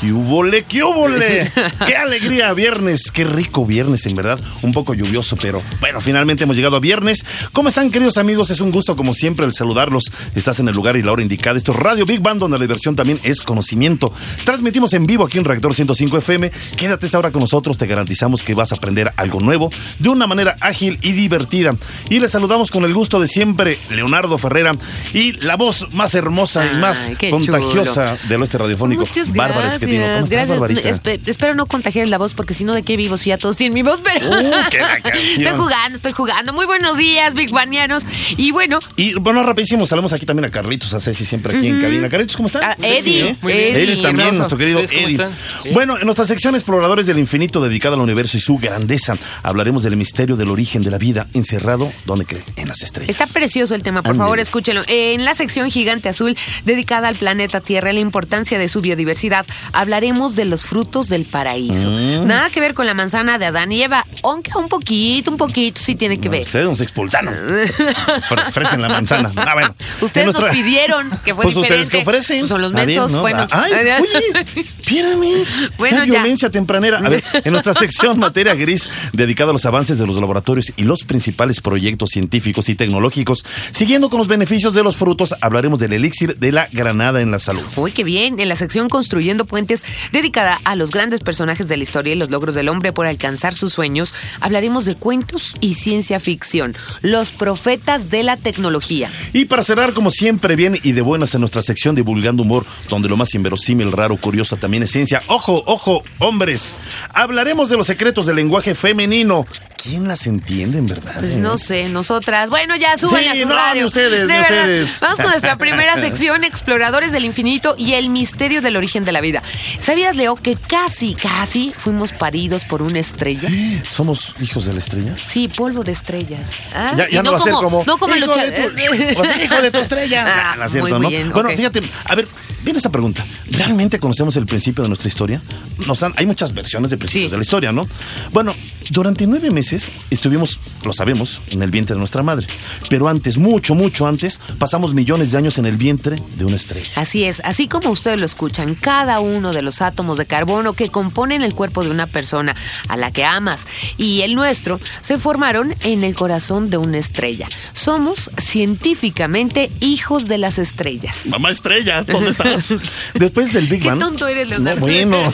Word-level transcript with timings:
¡Qué 0.00 0.14
húbole, 0.14 0.62
qué 0.62 0.82
húbole! 0.82 1.52
¡Qué 1.86 1.94
alegría! 1.94 2.54
Viernes, 2.54 3.10
qué 3.12 3.24
rico 3.24 3.66
viernes, 3.66 4.06
en 4.06 4.16
verdad. 4.16 4.40
Un 4.62 4.72
poco 4.72 4.94
lluvioso, 4.94 5.36
pero 5.36 5.62
bueno, 5.78 6.00
finalmente 6.00 6.44
hemos 6.44 6.56
llegado 6.56 6.76
a 6.76 6.80
viernes. 6.80 7.22
¿Cómo 7.52 7.68
están, 7.68 7.90
queridos 7.90 8.16
amigos? 8.16 8.50
Es 8.50 8.62
un 8.62 8.70
gusto, 8.70 8.96
como 8.96 9.12
siempre, 9.12 9.44
el 9.44 9.52
saludarlos. 9.52 10.04
Estás 10.34 10.58
en 10.58 10.68
el 10.68 10.74
lugar 10.74 10.96
y 10.96 11.02
la 11.02 11.12
hora 11.12 11.20
indicada. 11.20 11.58
Esto 11.58 11.72
es 11.72 11.78
Radio 11.78 12.06
Big 12.06 12.20
Band, 12.20 12.40
donde 12.40 12.56
la 12.56 12.62
diversión 12.62 12.96
también 12.96 13.20
es 13.24 13.42
conocimiento. 13.42 14.10
Transmitimos 14.46 14.94
en 14.94 15.06
vivo 15.06 15.24
aquí 15.24 15.36
en 15.36 15.44
Reactor 15.44 15.74
105 15.74 16.16
FM. 16.16 16.50
Quédate 16.78 17.04
esta 17.04 17.18
hora 17.18 17.30
con 17.30 17.42
nosotros, 17.42 17.76
te 17.76 17.86
garantizamos 17.86 18.42
que 18.42 18.54
vas 18.54 18.72
a 18.72 18.76
aprender 18.76 19.12
algo 19.16 19.40
nuevo 19.40 19.70
de 19.98 20.08
una 20.08 20.26
manera 20.26 20.56
ágil 20.62 20.98
y 21.02 21.12
divertida. 21.12 21.76
Y 22.08 22.20
les 22.20 22.30
saludamos 22.30 22.70
con 22.70 22.84
el 22.84 22.94
gusto 22.94 23.20
de 23.20 23.28
siempre, 23.28 23.78
Leonardo 23.90 24.38
Ferrera, 24.38 24.78
y 25.12 25.32
la 25.32 25.56
voz 25.56 25.88
más 25.92 26.14
hermosa 26.14 26.72
y 26.72 26.76
más 26.78 27.10
Ay, 27.20 27.30
contagiosa 27.30 28.16
del 28.30 28.40
oeste 28.40 28.56
radiofónico, 28.56 29.06
Bárbara. 29.34 29.68
Esquetino. 29.68 29.89
¿Cómo 29.98 30.24
estás, 30.24 30.30
gracias. 30.30 31.02
Espe- 31.02 31.20
espero 31.26 31.54
no 31.54 31.66
contagiar 31.66 32.06
la 32.08 32.18
voz 32.18 32.34
porque 32.34 32.54
si 32.54 32.64
no, 32.64 32.74
¿de 32.74 32.82
qué 32.82 32.96
vivo? 32.96 33.16
Si 33.16 33.30
ya 33.30 33.38
todos 33.38 33.56
tienen 33.56 33.74
mi 33.74 33.82
voz, 33.82 34.00
pero. 34.02 34.28
Uh, 34.28 34.52
qué 34.70 34.78
estoy 35.38 35.56
jugando, 35.58 35.96
estoy 35.96 36.12
jugando. 36.12 36.52
Muy 36.52 36.66
buenos 36.66 36.96
días, 36.98 37.34
Big 37.34 37.50
Banianos. 37.50 38.04
Y 38.36 38.52
bueno, 38.52 38.80
Y 38.96 39.14
bueno, 39.14 39.42
rapidísimo, 39.42 39.86
saludamos 39.86 40.12
aquí 40.12 40.26
también 40.26 40.46
a 40.46 40.50
Carlitos, 40.50 40.94
a 40.94 41.00
Ceci, 41.00 41.24
siempre 41.24 41.56
aquí 41.56 41.68
en 41.68 41.80
cabina. 41.80 42.08
Carlitos, 42.08 42.36
¿cómo 42.36 42.46
están? 42.46 42.64
A 42.64 42.74
Ceci, 42.74 43.20
Eddie, 43.20 43.28
¿eh? 43.30 43.36
Muy 43.42 43.52
bien. 43.52 43.76
Eddie 43.76 43.92
Eddie, 43.92 44.02
también, 44.02 44.36
nuestro 44.36 44.58
querido 44.58 44.80
¿Ustedes 44.80 45.02
cómo 45.02 45.24
Eddie. 45.24 45.36
Sí. 45.62 45.68
Bueno, 45.70 45.98
en 45.98 46.04
nuestra 46.04 46.24
sección 46.24 46.54
Exploradores 46.54 47.06
del 47.06 47.18
Infinito, 47.18 47.60
dedicada 47.62 47.94
al 47.94 48.00
universo 48.00 48.36
y 48.36 48.40
su 48.40 48.58
grandeza, 48.58 49.16
hablaremos 49.42 49.82
del 49.82 49.96
misterio 49.96 50.36
del 50.36 50.50
origen 50.50 50.82
de 50.82 50.90
la 50.90 50.98
vida, 50.98 51.28
encerrado, 51.34 51.92
¿dónde 52.06 52.24
creen? 52.26 52.44
En 52.56 52.68
las 52.68 52.82
estrellas. 52.82 53.10
Está 53.10 53.26
precioso 53.26 53.74
el 53.74 53.82
tema, 53.82 54.02
por 54.02 54.16
favor, 54.16 54.38
escúchenlo. 54.38 54.82
En 54.86 55.24
la 55.24 55.34
sección 55.34 55.70
Gigante 55.70 56.08
Azul, 56.08 56.36
dedicada 56.64 57.08
al 57.08 57.16
planeta 57.16 57.60
Tierra 57.60 57.92
la 57.92 58.00
importancia 58.00 58.58
de 58.58 58.68
su 58.68 58.80
biodiversidad, 58.80 59.46
hablaremos 59.80 60.36
de 60.36 60.44
los 60.44 60.64
frutos 60.64 61.08
del 61.08 61.24
paraíso. 61.26 61.90
Mm. 61.90 62.26
Nada 62.26 62.50
que 62.50 62.60
ver 62.60 62.74
con 62.74 62.86
la 62.86 62.94
manzana 62.94 63.38
de 63.38 63.46
Adán 63.46 63.72
y 63.72 63.82
Eva, 63.82 64.04
aunque 64.22 64.50
un 64.56 64.68
poquito, 64.68 65.30
un 65.30 65.36
poquito 65.36 65.80
sí 65.80 65.94
tiene 65.94 66.18
que 66.20 66.28
ver. 66.28 66.42
Ustedes 66.42 66.66
nos 66.66 66.80
expulsaron. 66.80 67.34
Ofre- 67.34 68.48
Ofrecen 68.48 68.82
la 68.82 68.88
manzana. 68.88 69.32
Ah, 69.40 69.54
bueno. 69.54 69.74
Ustedes 70.00 70.26
nuestra- 70.26 70.46
nos 70.46 70.54
pidieron 70.56 71.10
que 71.24 71.34
fue 71.34 71.44
Pues 71.44 71.54
diferente. 71.56 71.82
ustedes 71.84 71.90
que 71.90 71.98
ofrecen. 72.08 72.38
Pues 72.40 72.48
son 72.50 72.62
los 72.62 72.72
mensos, 72.72 73.10
¿no? 73.10 73.20
bueno. 73.22 73.46
Ay, 73.50 73.72
oye, 73.72 74.64
espérame. 74.78 75.44
Bueno, 75.78 75.98
ya. 76.04 76.12
violencia 76.12 76.50
tempranera. 76.50 76.98
A 76.98 77.08
ver, 77.08 77.22
en 77.44 77.52
nuestra 77.52 77.74
sección 77.80 78.18
Materia 78.18 78.54
Gris, 78.54 78.88
dedicada 79.12 79.50
a 79.50 79.52
los 79.52 79.64
avances 79.66 79.98
de 79.98 80.06
los 80.06 80.16
laboratorios 80.16 80.72
y 80.76 80.84
los 80.84 81.04
principales 81.04 81.60
proyectos 81.60 82.10
científicos 82.10 82.68
y 82.68 82.74
tecnológicos, 82.74 83.44
siguiendo 83.72 84.10
con 84.10 84.18
los 84.18 84.28
beneficios 84.28 84.74
de 84.74 84.82
los 84.82 84.96
frutos, 84.96 85.34
hablaremos 85.40 85.78
del 85.78 85.92
elixir 85.94 86.36
de 86.36 86.52
la 86.52 86.68
granada 86.72 87.20
en 87.22 87.30
la 87.30 87.38
salud. 87.38 87.62
Uy, 87.76 87.92
qué 87.92 88.04
bien. 88.04 88.38
En 88.40 88.48
la 88.48 88.56
sección 88.56 88.88
Construyendo 88.88 89.44
Puentes, 89.46 89.69
dedicada 90.12 90.60
a 90.64 90.76
los 90.76 90.90
grandes 90.90 91.20
personajes 91.20 91.68
de 91.68 91.76
la 91.76 91.82
historia 91.82 92.12
y 92.12 92.16
los 92.16 92.30
logros 92.30 92.54
del 92.54 92.68
hombre 92.68 92.92
por 92.92 93.06
alcanzar 93.06 93.54
sus 93.54 93.72
sueños, 93.72 94.14
hablaremos 94.40 94.84
de 94.84 94.94
cuentos 94.96 95.54
y 95.60 95.74
ciencia 95.74 96.20
ficción, 96.20 96.76
los 97.02 97.30
profetas 97.30 98.10
de 98.10 98.22
la 98.22 98.36
tecnología. 98.36 99.10
Y 99.32 99.46
para 99.46 99.62
cerrar, 99.62 99.92
como 99.92 100.10
siempre, 100.10 100.56
bien 100.56 100.78
y 100.82 100.92
de 100.92 101.02
buenas 101.02 101.34
en 101.34 101.40
nuestra 101.40 101.62
sección 101.62 101.94
Divulgando 101.94 102.42
Humor, 102.42 102.66
donde 102.88 103.08
lo 103.08 103.16
más 103.16 103.34
inverosímil, 103.34 103.92
raro, 103.92 104.16
curioso 104.16 104.56
también 104.56 104.82
es 104.82 104.90
ciencia. 104.90 105.22
Ojo, 105.26 105.62
ojo, 105.66 106.02
hombres. 106.18 106.74
Hablaremos 107.14 107.68
de 107.70 107.76
los 107.76 107.86
secretos 107.86 108.26
del 108.26 108.36
lenguaje 108.36 108.74
femenino. 108.74 109.46
¿Quién 109.82 110.06
las 110.08 110.26
entiende, 110.26 110.76
en 110.76 110.86
verdad? 110.86 111.14
Pues 111.18 111.38
no 111.38 111.56
sé, 111.56 111.88
nosotras. 111.88 112.50
Bueno, 112.50 112.76
ya 112.76 112.98
suban 112.98 113.22
Sí, 113.22 113.28
a 113.28 113.32
su 113.34 113.48
no, 113.48 113.54
radio. 113.54 113.80
ni 113.80 113.86
ustedes, 113.86 114.26
De 114.28 114.34
ni 114.34 114.40
verdad. 114.40 114.60
ustedes. 114.60 115.00
Vamos 115.00 115.16
con 115.16 115.26
nuestra 115.30 115.56
primera 115.58 115.98
sección, 115.98 116.44
Exploradores 116.44 117.12
del 117.12 117.24
Infinito 117.24 117.74
y 117.78 117.94
el 117.94 118.10
misterio 118.10 118.60
del 118.60 118.76
origen 118.76 119.04
de 119.06 119.12
la 119.12 119.22
vida. 119.22 119.42
¿Sabías, 119.80 120.16
Leo, 120.16 120.36
que 120.36 120.56
casi, 120.56 121.14
casi 121.14 121.72
fuimos 121.76 122.12
paridos 122.12 122.64
por 122.64 122.82
una 122.82 122.98
estrella? 122.98 123.48
¿Somos 123.90 124.34
hijos 124.40 124.64
de 124.66 124.72
la 124.74 124.78
estrella? 124.80 125.16
Sí, 125.26 125.48
polvo 125.48 125.82
de 125.84 125.92
estrellas. 125.92 126.48
¿Ah? 126.74 126.94
Ya, 126.96 127.08
ya 127.08 127.22
no, 127.22 127.32
va 127.32 127.38
a 127.38 127.40
ser 127.40 127.52
como. 127.54 127.84
No 127.86 127.98
como 127.98 128.14
hijo, 128.16 128.26
lucha- 128.26 128.46
de 128.46 128.52
tu, 128.52 129.20
o 129.20 129.24
sea, 129.24 129.44
hijo 129.44 129.62
de 129.62 129.70
tu 129.70 129.78
estrella. 129.78 130.26
Ah, 130.50 130.56
no 130.56 130.64
es 130.64 130.72
cierto, 130.72 130.90
muy 130.98 131.00
¿no? 131.02 131.08
bien, 131.08 131.30
Bueno, 131.32 131.48
ok. 131.50 131.56
fíjate, 131.56 131.82
a 132.04 132.14
ver, 132.14 132.26
viene 132.62 132.78
esta 132.78 132.90
pregunta. 132.90 133.24
¿Realmente 133.50 133.98
conocemos 133.98 134.36
el 134.36 134.46
principio 134.46 134.82
de 134.82 134.88
nuestra 134.88 135.08
historia? 135.08 135.42
Nos 135.86 136.02
han- 136.02 136.14
hay 136.16 136.26
muchas 136.26 136.52
versiones 136.54 136.90
de 136.90 136.96
principios 136.96 137.26
Sí. 137.26 137.30
de 137.30 137.36
la 137.36 137.42
historia, 137.42 137.72
¿no? 137.72 137.86
Bueno, 138.32 138.54
durante 138.90 139.26
nueve 139.26 139.50
meses 139.50 139.90
estuvimos, 140.10 140.60
lo 140.84 140.92
sabemos, 140.92 141.40
en 141.48 141.62
el 141.62 141.70
vientre 141.70 141.94
de 141.94 141.98
nuestra 141.98 142.22
madre. 142.22 142.46
Pero 142.88 143.08
antes, 143.08 143.38
mucho, 143.38 143.74
mucho 143.74 144.06
antes, 144.06 144.40
pasamos 144.58 144.94
millones 144.94 145.32
de 145.32 145.38
años 145.38 145.58
en 145.58 145.66
el 145.66 145.76
vientre 145.76 146.22
de 146.36 146.44
una 146.44 146.56
estrella. 146.56 146.88
Así 146.96 147.24
es, 147.24 147.40
así 147.44 147.68
como 147.68 147.90
ustedes 147.90 148.18
lo 148.18 148.26
escuchan, 148.26 148.74
cada 148.74 149.20
uno 149.20 149.52
de 149.52 149.62
los 149.62 149.80
átomos 149.80 150.18
de 150.18 150.26
carbono 150.26 150.74
que 150.74 150.90
componen 150.90 151.42
el 151.42 151.54
cuerpo 151.54 151.84
de 151.84 151.90
una 151.90 152.06
persona 152.06 152.54
a 152.88 152.96
la 152.96 153.12
que 153.12 153.24
amas 153.24 153.62
y 153.96 154.22
el 154.22 154.34
nuestro 154.34 154.80
se 155.00 155.18
formaron 155.18 155.74
en 155.80 156.04
el 156.04 156.14
corazón 156.14 156.68
de 156.70 156.76
una 156.76 156.98
estrella. 156.98 157.48
Somos 157.72 158.30
científicamente 158.38 159.70
hijos 159.80 160.26
de 160.28 160.38
las 160.38 160.58
estrellas. 160.58 161.26
Mamá 161.26 161.50
estrella, 161.50 162.02
¿dónde 162.02 162.30
estás? 162.30 162.74
Después 163.14 163.52
del 163.52 163.66
Big 163.68 163.82
Qué 163.82 163.88
Bang. 163.88 164.00
tonto 164.00 164.26
eres, 164.26 164.48
Leonardo. 164.48 164.80
No, 164.80 164.86
bueno. 164.86 165.32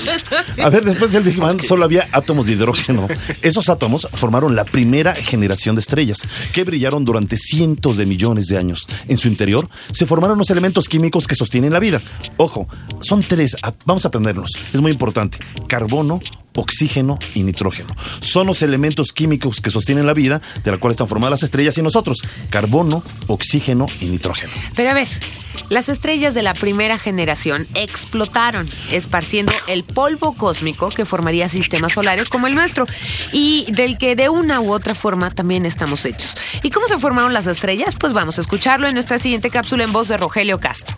A 0.63 0.69
ver, 0.69 0.85
después 0.85 1.13
del 1.13 1.23
Big 1.23 1.37
Bang 1.37 1.61
solo 1.61 1.85
había 1.85 2.09
átomos 2.13 2.47
de 2.47 2.53
hidrógeno. 2.53 3.09
Esos 3.47 3.69
átomos 3.69 4.09
formaron 4.13 4.57
la 4.57 4.65
primera 4.65 5.15
generación 5.15 5.77
de 5.77 5.81
estrellas 5.81 6.19
que 6.53 6.65
brillaron 6.65 7.05
durante 7.05 7.37
cientos 7.37 7.97
de 7.97 8.05
millones 8.05 8.49
de 8.49 8.59
años. 8.59 8.89
En 9.07 9.19
su 9.19 9.29
interior 9.29 9.69
se 9.93 10.05
formaron 10.05 10.37
los 10.37 10.51
elementos 10.51 10.89
químicos 10.89 11.29
que 11.29 11.37
sostienen 11.37 11.73
la 11.73 11.79
vida. 11.79 12.03
Ojo, 12.39 12.67
son 13.01 13.23
tres. 13.23 13.57
Vamos 13.85 14.05
a 14.05 14.09
aprenderlos. 14.09 14.51
Es 14.73 14.81
muy 14.81 14.91
importante. 14.91 15.39
Carbono, 15.69 16.21
oxígeno 16.57 17.21
y 17.35 17.45
nitrógeno. 17.45 17.95
Son 18.19 18.49
los 18.49 18.63
elementos 18.63 19.13
químicos 19.13 19.61
que 19.61 19.71
sostienen 19.71 20.07
la 20.07 20.15
vida, 20.15 20.41
de 20.65 20.71
la 20.73 20.79
cual 20.79 20.91
están 20.91 21.07
formadas 21.07 21.43
las 21.43 21.43
estrellas 21.45 21.79
y 21.79 21.83
nosotros. 21.83 22.25
Carbono, 22.51 23.05
oxígeno 23.29 23.87
y 24.01 24.07
nitrógeno. 24.07 24.53
Pero 24.75 24.91
a 24.91 24.95
ver, 24.95 25.07
las 25.69 25.89
estrellas 25.89 26.35
de 26.35 26.43
la 26.43 26.55
primera 26.55 26.99
generación 26.99 27.67
explotaron, 27.75 28.69
esparciendo 28.91 29.53
el 29.69 29.85
polvo 29.85 30.35
cósmico 30.35 30.91
que 30.91 31.05
formaría 31.05 31.49
sistemas 31.49 31.93
solares 31.93 32.29
como 32.29 32.47
el 32.47 32.55
nuestro 32.55 32.87
y 33.37 33.67
del 33.71 33.99
que 33.99 34.17
de 34.17 34.31
una 34.31 34.63
u 34.63 34.73
otra 34.73 34.95
forma 34.95 35.31
también 35.31 35.67
estamos 35.67 36.07
hechos. 36.07 36.35
¿Y 36.63 36.71
cómo 36.71 36.89
se 36.89 36.99
formaron 36.99 37.35
las 37.35 37.47
estrellas? 37.47 37.95
Pues 37.95 38.15
vamos 38.15 38.39
a 38.39 38.41
escucharlo 38.41 38.89
en 38.89 38.95
nuestra 38.95 39.19
siguiente 39.19 39.51
cápsula 39.51 39.85
en 39.85 39.93
voz 39.93 40.09
de 40.09 40.17
Rogelio 40.17 40.59
Castro. 40.59 40.97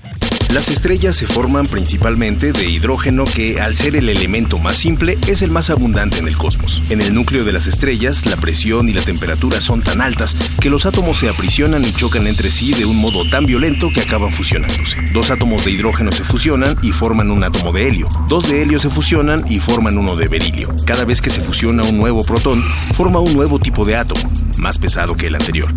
Las 0.53 0.70
estrellas 0.70 1.14
se 1.14 1.26
forman 1.26 1.66
principalmente 1.66 2.53
de 2.53 2.70
hidrógeno 2.70 3.25
que, 3.25 3.60
al 3.60 3.76
ser 3.76 3.97
el 3.97 4.09
elemento 4.09 4.59
más 4.59 4.76
simple, 4.76 5.19
es 5.26 5.42
el 5.42 5.50
más 5.50 5.69
abundante 5.69 6.19
en 6.19 6.26
el 6.26 6.38
cosmos. 6.38 6.82
En 6.88 7.03
el 7.03 7.14
núcleo 7.14 7.44
de 7.44 7.53
las 7.53 7.66
estrellas, 7.66 8.25
la 8.25 8.36
presión 8.36 8.88
y 8.88 8.94
la 8.94 9.03
temperatura 9.03 9.60
son 9.60 9.82
tan 9.82 10.00
altas 10.00 10.34
que 10.60 10.70
los 10.70 10.87
átomos 10.87 11.19
se 11.19 11.28
aprisionan 11.28 11.84
y 11.84 11.92
chocan 11.92 12.26
entre 12.26 12.50
sí 12.50 12.72
de 12.72 12.87
un 12.87 12.97
modo 12.97 13.26
tan 13.26 13.44
violento 13.44 13.91
que 13.92 14.00
acaban 14.00 14.32
fusionándose. 14.32 15.03
Dos 15.12 15.31
átomos 15.31 15.66
de 15.66 15.72
hidrógeno 15.72 16.12
se 16.12 16.25
fusionan 16.25 16.76
y 16.82 16.92
forman 16.92 17.31
un 17.31 17.44
átomo 17.44 17.70
de 17.70 17.87
helio. 17.87 18.08
Dos 18.26 18.48
de 18.48 18.62
helio 18.62 18.78
se 18.78 18.88
fusionan 18.88 19.44
y 19.50 19.60
forman 19.60 19.98
uno 19.98 20.16
de 20.16 20.28
berilio. 20.28 20.75
Cada 20.87 21.05
vez 21.05 21.20
que 21.20 21.31
se 21.31 21.43
fusiona 21.43 21.82
un 21.82 21.99
nuevo 21.99 22.25
protón, 22.25 22.64
forma 22.94 23.20
un 23.20 23.34
nuevo 23.34 23.58
tipo 23.58 23.84
de 23.84 23.96
átomo, 23.96 24.23
más 24.56 24.78
pesado 24.78 25.14
que 25.14 25.26
el 25.26 25.34
anterior. 25.34 25.75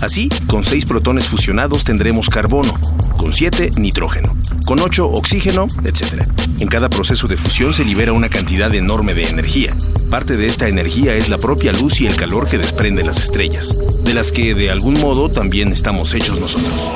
Así, 0.00 0.28
con 0.46 0.64
6 0.64 0.84
protones 0.86 1.28
fusionados 1.28 1.84
tendremos 1.84 2.28
carbono, 2.28 2.78
con 3.16 3.32
7 3.32 3.70
nitrógeno, 3.76 4.34
con 4.66 4.80
8 4.80 5.06
oxígeno, 5.06 5.66
etc. 5.84 6.26
En 6.60 6.68
cada 6.68 6.88
proceso 6.88 7.26
de 7.26 7.36
fusión 7.36 7.72
se 7.74 7.84
libera 7.84 8.12
una 8.12 8.28
cantidad 8.28 8.74
enorme 8.74 9.14
de 9.14 9.28
energía. 9.28 9.74
Parte 10.10 10.36
de 10.36 10.46
esta 10.46 10.68
energía 10.68 11.14
es 11.14 11.28
la 11.28 11.38
propia 11.38 11.72
luz 11.72 12.00
y 12.00 12.06
el 12.06 12.16
calor 12.16 12.46
que 12.46 12.58
desprenden 12.58 13.06
las 13.06 13.22
estrellas, 13.22 13.74
de 14.04 14.14
las 14.14 14.32
que 14.32 14.54
de 14.54 14.70
algún 14.70 15.00
modo 15.00 15.30
también 15.30 15.72
estamos 15.72 16.14
hechos 16.14 16.38
nosotros. 16.38 16.90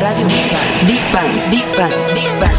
Radio 0.00 0.26
Big 0.26 0.50
Bang. 0.50 0.86
Big 0.86 1.12
Bang. 1.12 1.50
Big 1.50 1.76
Bang. 1.76 1.92
Big 2.14 2.40
Bang. 2.40 2.54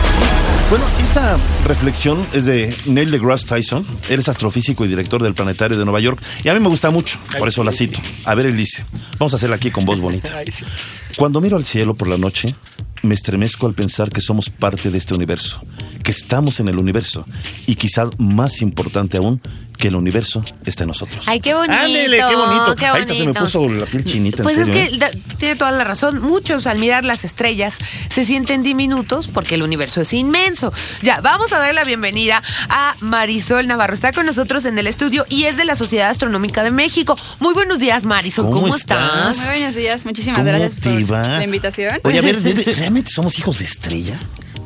Bueno, 0.69 0.86
esta 1.01 1.38
reflexión 1.65 2.25
es 2.33 2.45
de 2.45 2.75
Neil 2.86 3.12
deGrasse 3.12 3.45
Tyson. 3.45 3.86
Él 4.09 4.19
es 4.19 4.30
astrofísico 4.30 4.86
y 4.86 4.88
director 4.88 5.21
del 5.21 5.33
Planetario 5.33 5.77
de 5.77 5.83
Nueva 5.83 6.00
York. 6.00 6.21
Y 6.44 6.50
a 6.50 6.53
mí 6.53 6.59
me 6.59 6.69
gusta 6.69 6.92
mucho, 6.92 7.19
por 7.38 7.48
eso 7.48 7.63
la 7.63 7.71
cito. 7.71 8.00
A 8.24 8.36
ver, 8.36 8.45
él 8.45 8.56
dice. 8.56 8.86
Vamos 9.19 9.33
a 9.33 9.36
hacerla 9.36 9.57
aquí 9.57 9.69
con 9.69 9.86
voz 9.86 10.00
bonita. 10.00 10.31
Cuando 11.18 11.42
miro 11.42 11.57
al 11.57 11.65
cielo 11.65 11.95
por 11.95 12.07
la 12.07 12.18
noche, 12.18 12.56
me 13.03 13.13
estremezco 13.13 13.68
al 13.68 13.74
pensar 13.74 14.12
que 14.12 14.21
somos 14.21 14.50
parte 14.50 14.92
de 14.92 14.98
este 14.98 15.13
universo, 15.13 15.62
que 16.03 16.12
estamos 16.12 16.59
en 16.59 16.69
el 16.69 16.77
universo 16.77 17.25
y 17.65 17.75
quizás 17.75 18.09
más 18.18 18.62
importante 18.62 19.18
aún, 19.18 19.42
que 19.81 19.88
el 19.89 19.95
universo 19.95 20.45
está 20.63 20.83
en 20.83 20.89
nosotros. 20.89 21.25
Ay, 21.28 21.39
qué 21.42 21.54
bonito. 21.56 21.74
Ándele, 21.74 22.18
qué 22.18 22.36
bonito. 22.36 22.75
qué 22.78 22.86
Ahí 22.86 23.01
está, 23.01 23.13
se 23.13 23.19
me 23.22 23.25
bonito. 23.33 23.42
puso 23.44 23.68
la 23.68 23.86
piel 23.88 24.06
chinita, 24.06 24.38
en 24.38 24.44
Pues 24.44 24.56
serio, 24.56 24.74
es 24.74 24.80
¿eh? 24.80 24.89
que 24.92 24.98
da- 24.98 25.12
tiene 25.38 25.56
toda 25.56 25.72
la 25.72 25.83
razón. 25.83 26.22
Muchos 26.22 26.68
al 26.68 26.78
mirar 26.78 27.04
las 27.04 27.25
estrellas 27.25 27.74
se 28.10 28.24
sienten 28.25 28.62
diminutos 28.63 29.28
porque 29.28 29.56
el 29.56 29.63
universo 29.63 30.00
es 30.01 30.13
inmenso. 30.13 30.72
Ya, 31.01 31.19
vamos 31.22 31.51
a 31.51 31.57
dar 31.60 31.74
la 31.74 31.83
bienvenida 31.83 32.44
a 32.69 32.95
Marisol 33.00 33.66
Navarro. 33.68 33.94
Está 33.95 34.13
con 34.13 34.25
nosotros 34.28 34.63
en 34.66 34.78
el 34.78 34.86
estudio 34.88 35.25
y 35.30 35.45
es 35.45 35.57
de 35.57 35.66
la 35.66 35.75
Sociedad 35.75 36.10
Astronómica 36.12 36.63
de 36.63 36.69
México. 36.72 37.18
Muy 37.39 37.54
buenos 37.56 37.80
días, 37.80 38.04
Marisol. 38.04 38.45
¿Cómo 38.45 38.62
¿Cómo, 38.62 38.75
estás? 38.75 39.38
Muy 39.38 39.45
buenos 39.48 39.74
días, 39.75 40.06
muchísimas 40.06 40.38
¿Cómo 40.39 40.48
gracias 40.51 40.75
por 40.75 41.12
va? 41.12 41.39
la 41.39 41.44
invitación. 41.44 42.00
Oye, 42.04 42.19
a 42.19 42.22
ver, 42.22 42.39
¿debe- 42.44 42.63
¿realmente 42.75 43.10
somos 43.10 43.38
hijos 43.39 43.57
de 43.57 43.66
estrella? 43.66 44.19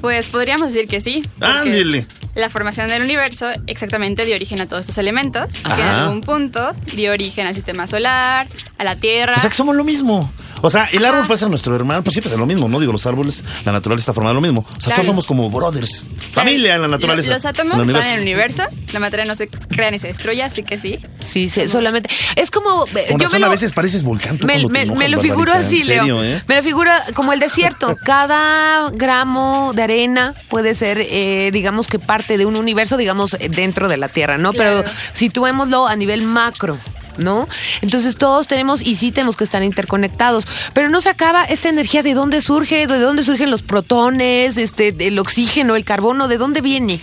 Pues 0.06 0.28
podríamos 0.28 0.72
decir 0.72 0.88
que 0.88 1.02
sí. 1.02 1.28
Ándele. 1.42 2.06
La 2.36 2.52
formación 2.52 2.90
del 2.90 3.02
universo 3.02 3.48
exactamente 3.66 4.24
dio 4.24 4.36
origen 4.36 4.62
a 4.62 4.68
todos 4.68 4.82
estos 4.82 5.00
elementos, 5.00 5.56
que 5.56 5.82
en 5.82 5.88
algún 5.88 6.22
punto 6.22 6.76
dio 6.96 7.12
origen 7.12 7.48
al 7.48 7.56
sistema 7.56 7.88
solar, 7.88 8.48
a 8.78 8.84
la 8.84 8.98
Tierra. 8.98 9.34
O 9.36 9.40
sea 9.40 9.50
que 9.50 9.56
somos 9.56 9.76
lo 9.76 9.84
mismo. 9.84 10.32
O 10.62 10.70
sea, 10.70 10.86
el 10.92 11.06
árbol 11.06 11.28
puede 11.28 11.38
ser 11.40 11.50
nuestro 11.50 11.76
hermano, 11.76 12.04
pues 12.04 12.14
siempre 12.14 12.32
es 12.34 12.40
lo 12.40 12.46
mismo, 12.46 12.68
¿no? 12.70 12.80
Digo, 12.80 12.92
los 12.92 13.06
árboles, 13.06 13.44
la 13.66 13.72
naturaleza 13.72 14.04
está 14.04 14.14
formada 14.14 14.32
de 14.34 14.36
lo 14.36 14.42
mismo. 14.42 14.62
O 14.62 14.70
sea, 14.72 14.78
Claro. 14.80 14.96
todos 14.96 15.06
somos 15.08 15.26
como 15.26 15.50
brothers, 15.50 16.08
familia 16.32 16.76
en 16.76 16.82
la 16.84 16.88
naturaleza. 16.88 17.30
Lo- 17.30 17.34
Los 17.36 17.46
átomos 17.46 17.76
en 17.80 17.90
el 17.90 17.96
están 17.96 18.08
en 18.10 18.16
el 18.16 18.22
universo. 18.22 18.64
la 18.92 19.00
materia 19.00 19.26
no 19.26 19.36
se 19.36 19.48
crea 19.48 19.92
ni 19.92 20.00
se 20.00 20.08
destruye, 20.08 20.42
así 20.44 20.64
que 20.64 20.80
sí. 20.80 21.00
Sí, 21.20 21.50
sí, 21.50 21.68
solamente. 21.70 22.10
Es 22.36 22.52
como. 22.52 22.86
eh, 22.88 23.08
Con 23.10 23.20
yo 23.20 23.26
razón, 23.26 23.40
me 23.42 23.46
a 23.46 23.50
lo- 23.50 23.52
veces 23.52 23.74
pareces 23.74 24.04
volcán. 24.04 24.38
tú 24.38 24.46
Me, 24.46 24.54
cuando 24.54 24.68
te 24.70 24.74
me- 24.74 24.82
enojas, 24.84 25.00
me 25.00 25.10
lo 25.10 25.20
figuro 25.22 25.54
así, 25.54 25.84
Leo. 25.84 26.24
¿eh? 26.24 26.42
Me 26.48 26.56
lo 26.56 26.64
figuro 26.64 26.92
como 27.14 27.34
el 27.34 27.40
desierto. 27.40 27.96
Cada 28.04 28.90
gramo 28.92 29.72
de 29.76 29.84
arena 29.84 30.36
puede 30.50 30.74
ser, 30.74 31.00
eh, 31.00 31.50
digamos 31.54 31.88
que 31.88 32.00
parte 32.00 32.38
de 32.38 32.46
un 32.46 32.56
universo, 32.56 32.98
digamos, 32.98 33.34
eh, 33.36 33.50
dentro 33.50 33.88
de 33.90 33.98
la 33.98 34.08
Tierra, 34.08 34.38
¿no? 34.38 34.52
Claro. 34.54 34.82
Pero 34.84 34.92
situémoslo 35.14 35.88
a 35.88 35.96
nivel 35.96 36.22
macro. 36.22 36.78
¿No? 37.18 37.48
Entonces 37.82 38.18
todos 38.18 38.48
tenemos 38.48 38.82
y 38.82 38.96
sí 38.96 39.12
tenemos 39.12 39.36
que 39.38 39.44
estar 39.44 39.64
interconectados. 39.64 40.46
Pero 40.74 40.90
no 40.90 41.02
se 41.02 41.10
acaba 41.10 41.44
esta 41.46 41.70
energía 41.70 42.04
de 42.04 42.14
dónde 42.14 42.42
surge, 42.42 42.88
de 42.88 43.00
dónde 43.00 43.24
surgen 43.24 43.52
los 43.52 43.62
protones, 43.64 44.58
este, 44.58 44.94
el 45.08 45.18
oxígeno, 45.20 45.76
el 45.76 45.84
carbono, 45.86 46.28
de 46.28 46.38
dónde 46.38 46.62
viene. 46.62 47.00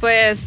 Pues 0.00 0.40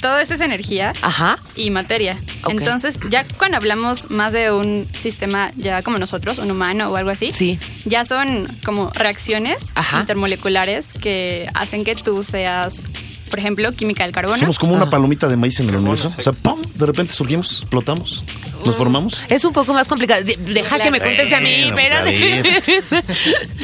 todo 0.00 0.18
eso 0.18 0.34
es 0.34 0.40
energía. 0.40 0.92
Ajá. 1.02 1.38
y 1.56 1.70
materia. 1.70 2.20
Entonces, 2.48 2.98
ya 3.10 3.24
cuando 3.38 3.56
hablamos 3.56 4.10
más 4.10 4.32
de 4.32 4.50
un 4.52 4.88
sistema 4.98 5.52
ya 5.56 5.82
como 5.82 5.98
nosotros, 5.98 6.38
un 6.38 6.50
humano 6.50 6.90
o 6.90 6.96
algo 6.96 7.10
así, 7.10 7.32
Sí. 7.32 7.58
ya 7.84 8.04
son 8.04 8.48
como 8.64 8.90
reacciones 8.90 9.70
Ajá. 9.74 10.00
intermoleculares 10.00 10.92
que 11.00 11.48
hacen 11.54 11.84
que 11.84 11.94
tú 11.94 12.22
seas, 12.24 12.82
por 13.30 13.38
ejemplo, 13.38 13.72
química 13.72 14.04
del 14.04 14.12
carbono. 14.12 14.36
Somos 14.38 14.58
como 14.58 14.74
una 14.74 14.88
palomita 14.90 15.28
de 15.28 15.36
maíz 15.36 15.58
en 15.60 15.68
el 15.70 15.76
universo. 15.76 16.08
O 16.16 16.22
sea, 16.22 16.32
¡pum! 16.32 16.60
De 16.74 16.86
repente 16.86 17.12
surgimos, 17.14 17.60
explotamos, 17.62 18.24
nos 18.64 18.76
formamos. 18.76 19.24
Es 19.28 19.44
un 19.44 19.52
poco 19.52 19.72
más 19.74 19.88
complicado. 19.88 20.22
De- 20.24 20.36
Deja 20.36 20.78
que 20.78 20.90
me 20.90 21.00
conteste 21.00 21.34
a 21.34 21.40
mí, 21.40 21.50
espérate. 21.64 22.62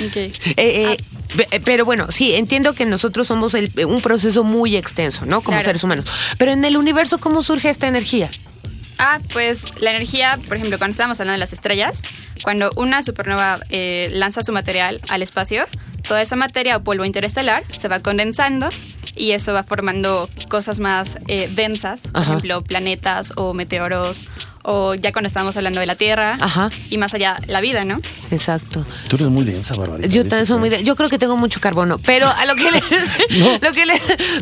Ok. 0.07 0.17
Eh, 0.17 0.33
eh, 0.57 0.97
pe- 1.37 1.61
Pero 1.65 1.85
bueno, 1.85 2.07
sí, 2.11 2.35
entiendo 2.35 2.75
que 2.75 2.87
nosotros 2.87 3.27
somos 3.27 3.55
el- 3.55 3.73
un 3.87 4.01
proceso 4.01 4.45
muy 4.45 4.77
extenso, 4.77 5.25
¿no? 5.27 5.41
Como 5.43 5.57
Claro, 5.57 5.67
seres 5.67 5.85
humanos. 5.85 6.07
Pero 6.39 6.53
en 6.53 6.65
el 6.65 6.77
universo, 6.77 7.19
¿cómo 7.19 7.43
surge 7.43 7.69
esta 7.69 7.87
energía? 7.89 8.31
Ah, 8.99 9.21
pues 9.33 9.63
la 9.81 9.91
energía, 9.91 10.39
por 10.47 10.57
ejemplo, 10.57 10.77
cuando 10.79 10.93
estábamos 10.93 11.19
hablando 11.21 11.35
de 11.37 11.41
las 11.41 11.53
estrellas, 11.55 12.03
cuando 12.43 12.71
una 12.77 13.03
supernova 13.03 13.61
eh, 13.71 14.11
lanza 14.13 14.43
su 14.43 14.53
material 14.53 15.01
al 15.09 15.23
espacio, 15.23 15.67
toda 16.07 16.21
esa 16.21 16.37
materia 16.37 16.77
o 16.77 16.83
polvo 16.85 17.05
interestelar 17.05 17.63
se 17.77 17.89
va 17.89 18.01
condensando 18.01 18.69
y 19.17 19.33
eso 19.33 19.53
va 19.53 19.63
formando 19.63 20.29
cosas 20.49 20.81
más 20.81 21.19
eh, 21.29 21.51
densas, 21.55 22.03
por 22.03 22.23
Ajá. 22.23 22.31
ejemplo, 22.33 22.63
planetas 22.63 23.33
o 23.37 23.55
meteoros, 23.55 24.25
o 24.63 24.95
ya 24.95 25.13
cuando 25.13 25.29
estamos 25.29 25.57
hablando 25.57 25.81
de 25.81 25.87
la 25.87 25.95
Tierra 25.95 26.37
Ajá. 26.41 26.71
y 26.91 26.99
más 26.99 27.15
allá 27.15 27.39
la 27.47 27.61
vida, 27.61 27.85
¿no? 27.85 28.01
Exacto. 28.31 28.85
Tú 29.09 29.17
eres 29.17 29.29
muy 29.29 29.45
densa, 29.45 29.75
Barbarita. 29.77 30.09
Yo 30.09 30.23
también 30.23 30.47
soy 30.47 30.59
muy 30.59 30.69
de- 30.69 30.83
yo 30.85 30.97
creo 30.97 31.09
que 31.09 31.19
tengo 31.19 31.37
mucho 31.37 31.61
carbono, 31.61 31.99
pero 31.99 32.29
a 32.29 32.45
lo 32.47 32.55
que 32.55 32.71
le, 32.71 32.81
No. 33.39 33.59
lo 33.61 33.73
que 33.73 33.87
le, 33.87 33.95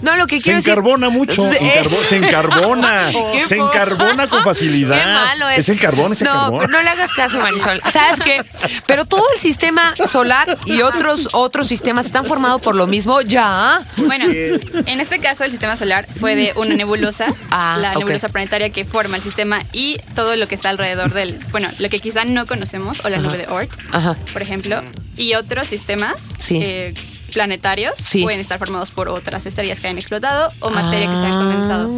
no 0.03 0.17
lo 0.17 0.26
que 0.26 0.38
Se 0.38 0.44
quiero 0.44 0.59
decir- 0.59 0.70
encarbona 0.73 1.09
mucho. 1.11 1.49
Se 2.09 2.17
encarbona. 2.17 3.11
Qué 3.32 3.44
se 3.44 3.56
encarbona 3.56 4.29
con 4.29 4.43
facilidad. 4.44 4.99
Qué 4.99 5.05
malo 5.06 5.49
es. 5.50 5.59
Es 5.61 5.69
el 5.69 5.79
carbón, 5.81 6.12
es 6.12 6.23
el 6.23 6.29
no, 6.29 6.32
carbón. 6.35 6.70
no 6.70 6.82
le 6.82 6.88
hagas 6.88 7.12
caso, 7.12 7.38
Marisol. 7.41 7.81
¿Sabes 7.93 8.20
qué? 8.25 8.44
Pero 8.87 9.05
todo 9.05 9.25
el 9.35 9.41
sistema 9.41 9.94
solar 10.09 10.59
y 10.67 10.82
otros 10.82 11.29
otros 11.32 11.67
sistemas 11.67 12.06
están 12.06 12.25
formados 12.25 12.61
por 12.61 12.75
lo 12.75 12.87
mismo 12.87 13.20
ya. 13.20 13.82
Bueno, 13.97 14.26
en 14.29 15.00
este 15.00 15.19
caso 15.20 15.44
el 15.44 15.50
sistema 15.50 15.76
solar 15.76 16.06
fue 16.19 16.35
de 16.37 16.53
una 16.56 16.75
nebulosa, 16.75 17.26
Ah, 17.50 17.76
la 17.81 17.94
nebulosa 17.94 18.29
planetaria 18.29 18.70
que 18.70 18.85
forma 18.85 19.17
el 19.17 19.23
sistema 19.23 19.61
y 19.73 19.99
todo 20.14 20.37
lo 20.37 20.49
que 20.49 20.55
está 20.55 20.69
alrededor 20.70 21.12
del, 21.12 21.38
bueno, 21.50 21.69
lo 21.78 21.88
que 21.88 22.00
quizá 22.00 22.25
no 22.25 22.46
conocemos, 22.46 23.00
o 23.05 23.08
la 23.08 23.19
nube 23.19 23.38
de 23.38 23.46
Oort, 23.46 23.70
Ajá. 23.93 24.16
por 24.32 24.43
ejemplo, 24.43 24.82
y 25.16 25.34
otros 25.34 25.69
sistemas 25.69 26.20
Sí. 26.38 26.58
eh, 26.62 26.94
planetarios 27.32 27.94
Sí. 27.99 28.22
pueden 28.22 28.40
estar 28.40 28.58
formados 28.58 28.90
por 28.90 29.08
otras 29.08 29.44
estrellas 29.46 29.81
que 29.81 29.87
hayan 29.88 29.99
explotado 29.99 30.50
o 30.60 30.70
materia 30.70 31.10
que 31.10 31.16
se 31.16 31.25
haya 31.26 31.34
condensado. 31.37 31.90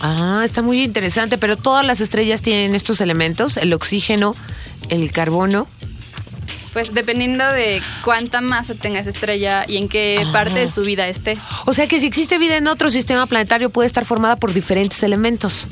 Ah, 0.00 0.42
está 0.44 0.62
muy 0.62 0.82
interesante, 0.82 1.36
pero 1.38 1.56
todas 1.58 1.84
las 1.84 2.00
estrellas 2.00 2.40
tienen 2.42 2.74
estos 2.74 3.00
elementos, 3.00 3.56
el 3.58 3.72
oxígeno, 3.74 4.34
el 4.88 5.12
carbono. 5.12 5.68
Pues 6.72 6.94
dependiendo 6.94 7.46
de 7.52 7.82
cuánta 8.04 8.40
masa 8.40 8.74
tenga 8.74 9.00
esa 9.00 9.10
estrella 9.10 9.64
y 9.66 9.76
en 9.76 9.88
qué 9.88 10.22
Ah. 10.24 10.32
parte 10.32 10.60
de 10.60 10.68
su 10.68 10.82
vida 10.82 11.08
esté. 11.08 11.36
O 11.66 11.72
sea 11.74 11.88
que 11.88 11.98
si 12.00 12.06
existe 12.06 12.38
vida 12.38 12.56
en 12.56 12.68
otro 12.68 12.90
sistema 12.90 13.26
planetario 13.26 13.70
puede 13.70 13.86
estar 13.88 14.04
formada 14.04 14.36
por 14.36 14.54
diferentes 14.54 15.02
elementos. 15.02 15.66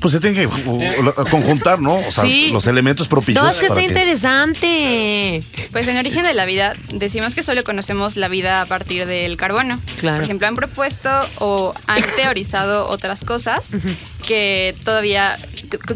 Pues 0.00 0.12
se 0.12 0.20
tienen 0.20 0.48
que 0.48 1.24
conjuntar, 1.30 1.80
¿no? 1.80 1.96
O 1.98 2.10
sea, 2.10 2.24
Sí. 2.24 2.50
los 2.52 2.66
elementos 2.66 3.08
propicios. 3.08 3.44
No, 3.44 3.50
es 3.50 3.58
que 3.58 3.66
está 3.66 3.82
interesante. 3.82 5.42
Pues 5.72 5.88
en 5.88 5.96
origen 5.98 6.24
de 6.24 6.34
la 6.34 6.44
vida 6.46 6.74
decimos 6.92 7.34
que 7.34 7.42
solo 7.42 7.64
conocemos 7.64 8.16
la 8.16 8.28
vida 8.28 8.60
a 8.60 8.66
partir 8.66 9.06
del 9.06 9.36
carbono. 9.36 9.80
Claro. 9.98 10.16
Por 10.18 10.24
ejemplo, 10.24 10.46
han 10.46 10.54
propuesto 10.56 11.08
o 11.38 11.74
han 11.86 12.02
teorizado 12.16 12.88
otras 12.88 13.24
cosas 13.24 13.70
que 14.20 14.74
todavía, 14.84 15.38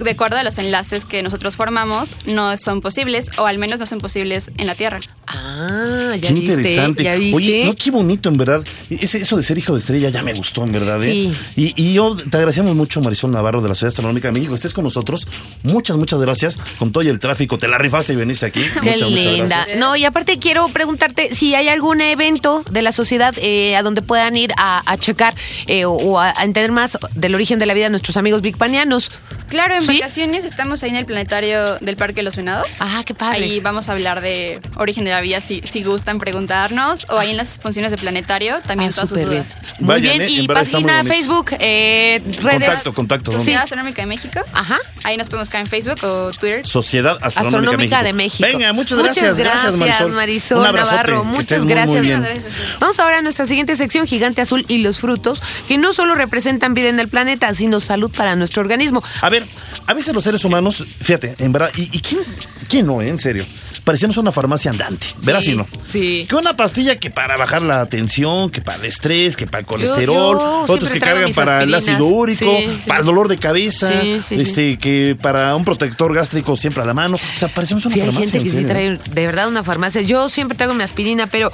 de 0.01 0.11
acuerdo 0.11 0.37
a 0.37 0.43
los 0.45 0.59
enlaces 0.59 1.05
que 1.05 1.23
nosotros 1.23 1.57
formamos, 1.57 2.17
no 2.27 2.57
son 2.57 2.81
posibles 2.81 3.29
o 3.39 3.47
al 3.47 3.59
menos 3.59 3.79
no 3.79 3.87
son 3.87 3.99
posibles 3.99 4.51
en 4.59 4.67
la 4.67 4.75
Tierra. 4.75 5.01
Ah, 5.27 6.13
ya 6.21 6.29
Qué 6.29 6.35
viste, 6.35 6.53
interesante. 6.53 7.05
ya 7.05 7.15
viste. 7.17 7.37
Oye, 7.37 7.65
no, 7.67 7.75
qué 7.75 7.91
bonito, 7.91 8.29
en 8.29 8.37
verdad. 8.37 8.65
Ese, 8.91 9.19
eso 9.19 9.37
de 9.37 9.43
ser 9.43 9.59
hijo 9.59 9.73
de 9.73 9.79
estrella 9.79 10.09
ya 10.11 10.23
me 10.23 10.33
gustó, 10.33 10.65
en 10.65 10.73
verdad. 10.73 11.03
¿eh? 11.03 11.11
Sí. 11.11 11.73
Y, 11.77 11.83
y 11.83 11.95
yo 11.95 12.15
te 12.17 12.37
agradecemos 12.37 12.75
mucho, 12.77 13.01
Marisol 13.01 13.31
Navarro, 13.33 13.63
de 13.63 13.69
la 13.69 13.75
Sociedad 13.75 13.89
Astronómica 13.89 14.29
de 14.29 14.33
México, 14.33 14.53
que 14.53 14.57
estés 14.57 14.75
con 14.75 14.85
nosotros. 14.85 15.27
Muchas, 15.63 15.97
muchas 15.97 16.21
gracias. 16.21 16.59
Con 16.79 16.93
todo 16.93 17.03
y 17.03 17.09
el 17.09 17.19
tráfico, 17.19 17.59
te 17.59 17.69
la 17.69 17.79
rifaste 17.79 18.13
y 18.13 18.17
veniste 18.17 18.47
aquí. 18.47 18.61
Qué 18.83 18.93
muchas, 18.93 19.11
muchas 19.11 19.25
linda. 19.25 19.57
gracias. 19.57 19.79
No, 19.79 19.97
y 19.97 20.05
aparte 20.05 20.39
quiero 20.39 20.69
preguntarte 20.69 21.35
si 21.35 21.55
hay 21.55 21.69
algún 21.69 22.01
evento 22.01 22.63
de 22.71 22.83
la 22.83 22.93
sociedad 22.93 23.35
eh, 23.39 23.77
a 23.77 23.83
donde 23.83 24.03
puedan 24.03 24.37
ir 24.37 24.53
a, 24.57 24.83
a 24.91 24.97
checar 24.99 25.35
eh, 25.67 25.85
o, 25.85 25.93
o 25.93 26.19
a, 26.21 26.35
a 26.39 26.45
entender 26.45 26.71
más 26.73 26.99
del 27.15 27.35
origen 27.35 27.59
de 27.59 27.67
la 27.67 27.75
vida 27.75 27.85
de 27.85 27.91
nuestros 27.91 28.14
amigos 28.17 28.43
bigpanianos. 28.43 29.11
Claro, 29.49 29.75
en 29.75 29.83
¿Sí? 29.83 29.99
vacaciones 29.99 30.45
estamos 30.45 30.83
ahí 30.83 30.91
en 30.91 30.97
el 30.97 31.07
planetario 31.07 31.77
del 31.79 31.97
Parque 31.97 32.17
de 32.17 32.23
los 32.25 32.37
Venados. 32.37 32.77
Ah, 32.81 33.03
qué 33.05 33.15
padre. 33.15 33.45
Ahí 33.45 33.61
vamos 33.61 33.89
a 33.89 33.93
hablar 33.93 34.21
de 34.21 34.61
origen 34.77 35.05
de 35.05 35.11
la 35.11 35.21
vida 35.21 35.41
si, 35.41 35.61
si 35.65 35.83
gustan 35.83 36.19
preguntarnos 36.19 37.07
o 37.11 37.19
ahí 37.19 37.31
en 37.31 37.37
las 37.37 37.51
funciones 37.59 37.91
de 37.91 37.99
planetario 37.99 38.61
también 38.63 38.91
Ah, 38.91 38.95
todas 38.95 39.09
sus 39.11 39.19
bien. 39.19 39.31
dudas. 39.31 39.59
Muy 39.79 40.01
bien. 40.01 40.21
eh, 40.23 40.29
Y 40.29 40.39
muy 40.39 40.47
página. 40.49 41.05
Facebook, 41.05 41.53
eh, 41.61 42.21
redes. 42.43 42.43
Contacto, 42.69 42.95
contacto. 42.95 43.31
¿dónde? 43.31 43.41
Sociedad 43.45 43.63
Astronómica 43.65 44.03
de 44.03 44.07
México. 44.07 44.41
Ajá. 44.53 44.79
Ahí 45.05 45.17
nos 45.17 45.29
podemos 45.29 45.49
buscar 45.49 45.61
en 45.61 45.67
Facebook 45.69 46.03
o 46.03 46.31
Twitter. 46.33 46.67
Sociedad 46.67 47.19
Astronómica, 47.23 47.59
Astronómica 47.59 48.03
de 48.03 48.13
México. 48.13 48.49
Venga, 48.51 48.73
muchas 48.73 48.99
gracias. 48.99 49.37
Gracias, 49.39 49.77
Marisol. 49.77 50.13
Marisol 50.13 50.59
Un 50.61 50.67
abrazote, 50.67 50.97
Navarro. 50.97 51.25
Muchas 51.25 51.59
muy, 51.59 51.67
muy 51.67 51.75
gracias. 51.75 52.03
bien. 52.03 52.23
Gracias. 52.23 52.77
Vamos 52.81 52.99
ahora 52.99 53.19
a 53.19 53.23
nuestra 53.23 53.47
siguiente 53.47 53.77
sección, 53.77 54.07
Gigante 54.07 54.41
Azul 54.43 54.65
y 54.69 54.79
los 54.79 54.99
frutos, 54.99 55.43
que 55.69 55.79
no 55.79 55.93
solo 55.93 56.15
representan 56.15 56.75
vida 56.75 56.89
en 56.89 56.99
el 56.99 57.09
planeta, 57.09 57.55
sino 57.55 57.79
salud 57.81 58.04
para 58.09 58.37
nuestro 58.37 58.63
organismo. 58.63 59.03
A 59.21 59.31
ver, 59.31 59.47
a 59.87 59.95
veces 59.95 60.15
los 60.15 60.25
seres 60.25 60.45
humanos, 60.45 60.85
fíjate, 61.01 61.35
en 61.39 61.53
verdad, 61.53 61.71
¿y, 61.77 62.01
quién, 62.01 62.21
quién 62.69 62.87
no, 62.87 63.01
eh? 63.03 63.09
en 63.09 63.19
serio? 63.19 63.47
Parecemos 63.85 64.17
una 64.17 64.33
farmacia 64.33 64.71
andante, 64.71 65.07
¿verás 65.23 65.45
Sí, 65.45 65.51
si 65.51 65.57
no? 65.57 65.67
sí. 65.85 66.27
Que 66.29 66.35
una 66.37 66.57
pastilla 66.57 66.97
que 66.99 67.11
para 67.11 67.37
bajar 67.37 67.61
la 67.63 67.87
tensión, 67.87 68.49
que 68.51 68.63
para 68.63 68.79
el 68.79 68.87
estrés, 68.87 69.37
que 69.37 69.47
para 69.47 69.61
el 69.61 69.67
colesterol, 69.67 70.37
yo 70.39 70.65
otros 70.69 70.91
que 70.91 70.99
cargan 70.99 71.33
para 71.35 71.63
el 71.63 71.75
ácido 71.75 72.07
úrico, 72.07 72.45
Sí, 72.47 72.79
para 72.87 73.01
el 73.01 73.07
dolor 73.07 73.29
de 73.29 73.37
cabeza, 73.39 73.93
este, 74.31 74.79
que 74.79 75.17
para 75.21 75.55
un 75.55 75.65
protector 75.65 76.15
gástrico 76.15 76.57
siempre 76.57 76.83
a 76.83 76.87
la 76.87 76.95
mano. 76.95 77.17
O 77.17 77.39
sea, 77.39 77.49
parecemos 77.49 77.85
una 77.85 77.95
Sí, 77.95 78.01
hay 78.01 78.07
farmacia. 78.07 78.31
gente 78.33 78.51
que 78.51 78.59
sí 78.59 78.65
trae 78.65 78.99
de 79.11 79.27
verdad 79.27 79.49
una 79.49 79.63
farmacia. 79.63 80.01
Yo 80.03 80.29
siempre 80.29 80.57
traigo 80.57 80.73
mi 80.75 80.83
aspirina, 80.83 81.27
pero 81.27 81.51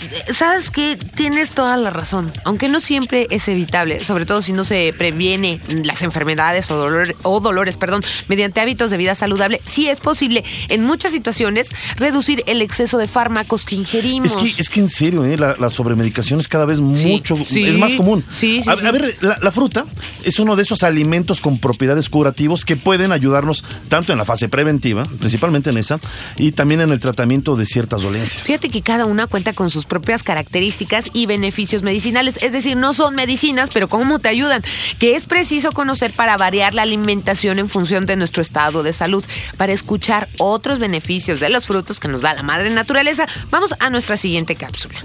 eh, 0.00 0.32
sabes 0.34 0.70
que 0.70 0.96
tienes 1.14 1.52
toda 1.52 1.76
la 1.78 1.90
razón. 1.90 2.32
Aunque 2.44 2.68
no 2.68 2.80
siempre 2.80 3.26
es 3.30 3.48
evitable, 3.48 4.04
sobre 4.04 4.26
todo 4.26 4.42
si 4.42 4.52
no 4.52 4.64
se 4.64 4.92
previene 4.96 5.60
las 5.68 6.02
enfermedades 6.02 6.70
o, 6.70 6.76
dolor- 6.76 7.14
o 7.22 7.40
dolores, 7.40 7.76
perdón, 7.78 8.04
mediante 8.28 8.60
hábitos 8.60 8.90
de 8.90 8.96
vida 8.98 9.14
saludable, 9.14 9.62
sí 9.64 9.88
es 9.88 9.98
posible 10.00 10.44
en 10.68 10.84
muchas 10.84 11.12
situaciones 11.12 11.69
reducir 11.96 12.42
el 12.46 12.62
exceso 12.62 12.98
de 12.98 13.08
fármacos 13.08 13.64
que 13.64 13.76
ingerimos. 13.76 14.28
Es 14.30 14.36
que, 14.36 14.62
es 14.62 14.70
que 14.70 14.80
en 14.80 14.88
serio, 14.88 15.24
¿eh? 15.24 15.36
la, 15.36 15.56
la 15.58 15.68
sobremedicación 15.70 16.40
es 16.40 16.48
cada 16.48 16.64
vez 16.64 16.78
Sí, 16.94 17.08
mucho, 17.12 17.36
sí. 17.44 17.64
es 17.64 17.78
más 17.78 17.94
común. 17.94 18.24
Sí, 18.30 18.62
sí, 18.62 18.70
a, 18.70 18.76
sí. 18.76 18.86
a 18.86 18.90
ver, 18.90 19.16
la, 19.20 19.38
la 19.40 19.52
fruta 19.52 19.84
es 20.24 20.38
uno 20.38 20.56
de 20.56 20.62
esos 20.62 20.82
alimentos 20.82 21.40
con 21.40 21.58
propiedades 21.58 22.08
curativos 22.08 22.64
que 22.64 22.76
pueden 22.76 23.12
ayudarnos 23.12 23.64
tanto 23.88 24.12
en 24.12 24.18
la 24.18 24.24
fase 24.24 24.48
preventiva, 24.48 25.06
principalmente 25.18 25.70
en 25.70 25.76
esa, 25.78 26.00
y 26.36 26.52
también 26.52 26.80
en 26.80 26.90
el 26.90 27.00
tratamiento 27.00 27.56
de 27.56 27.66
ciertas 27.66 28.02
dolencias. 28.02 28.46
Fíjate 28.46 28.70
que 28.70 28.82
cada 28.82 29.04
una 29.06 29.26
cuenta 29.26 29.52
con 29.52 29.70
sus 29.70 29.86
propias 29.86 30.22
características 30.22 31.06
y 31.12 31.26
beneficios 31.26 31.82
medicinales, 31.82 32.36
es 32.42 32.52
decir, 32.52 32.76
no 32.76 32.94
son 32.94 33.14
medicinas, 33.14 33.70
pero 33.72 33.88
cómo 33.88 34.18
te 34.18 34.28
ayudan, 34.28 34.62
que 34.98 35.16
es 35.16 35.26
preciso 35.26 35.72
conocer 35.72 36.12
para 36.12 36.36
variar 36.36 36.74
la 36.74 36.82
alimentación 36.82 37.58
en 37.58 37.68
función 37.68 38.06
de 38.06 38.16
nuestro 38.16 38.42
estado 38.42 38.82
de 38.82 38.92
salud. 38.92 39.24
Para 39.56 39.72
escuchar 39.72 40.28
otros 40.38 40.78
beneficios 40.78 41.40
de 41.40 41.50
los 41.50 41.59
frutos 41.66 42.00
que 42.00 42.08
nos 42.08 42.22
da 42.22 42.34
la 42.34 42.42
madre 42.42 42.70
naturaleza, 42.70 43.26
vamos 43.50 43.74
a 43.78 43.90
nuestra 43.90 44.16
siguiente 44.16 44.54
cápsula. 44.54 45.00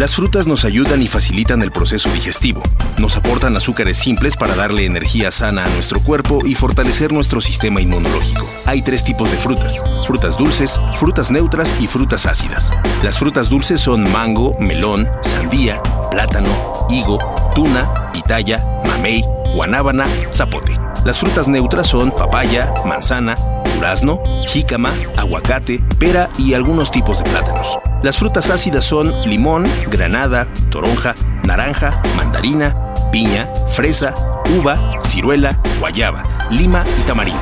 Las 0.00 0.14
frutas 0.14 0.46
nos 0.46 0.64
ayudan 0.64 1.02
y 1.02 1.08
facilitan 1.08 1.60
el 1.60 1.72
proceso 1.72 2.10
digestivo. 2.10 2.62
Nos 2.96 3.18
aportan 3.18 3.54
azúcares 3.54 3.98
simples 3.98 4.34
para 4.34 4.54
darle 4.54 4.86
energía 4.86 5.30
sana 5.30 5.64
a 5.64 5.68
nuestro 5.68 6.00
cuerpo 6.00 6.38
y 6.46 6.54
fortalecer 6.54 7.12
nuestro 7.12 7.42
sistema 7.42 7.82
inmunológico. 7.82 8.48
Hay 8.64 8.80
tres 8.80 9.04
tipos 9.04 9.30
de 9.30 9.36
frutas. 9.36 9.82
Frutas 10.06 10.38
dulces, 10.38 10.80
frutas 10.96 11.30
neutras 11.30 11.74
y 11.80 11.86
frutas 11.86 12.24
ácidas. 12.24 12.72
Las 13.02 13.18
frutas 13.18 13.50
dulces 13.50 13.78
son 13.78 14.10
mango, 14.10 14.56
melón, 14.58 15.06
sandía, 15.20 15.82
plátano, 16.10 16.86
higo, 16.88 17.18
tuna, 17.54 18.10
pitaya, 18.12 18.64
mamey, 18.86 19.22
guanábana, 19.54 20.06
zapote. 20.32 20.78
Las 21.04 21.18
frutas 21.18 21.46
neutras 21.46 21.88
son 21.88 22.10
papaya, 22.10 22.72
manzana, 22.86 23.36
durazno, 23.80 24.20
jícama, 24.46 24.92
aguacate, 25.16 25.82
pera 25.98 26.28
y 26.36 26.52
algunos 26.52 26.90
tipos 26.90 27.16
de 27.18 27.24
plátanos. 27.30 27.78
Las 28.02 28.18
frutas 28.18 28.50
ácidas 28.50 28.84
son 28.84 29.10
limón, 29.26 29.66
granada, 29.90 30.46
toronja, 30.70 31.14
naranja, 31.44 32.02
mandarina, 32.14 32.76
piña, 33.10 33.48
fresa, 33.74 34.14
uva, 34.58 34.76
ciruela, 35.06 35.56
guayaba, 35.78 36.22
lima 36.50 36.84
y 37.00 37.02
tamarindo. 37.06 37.40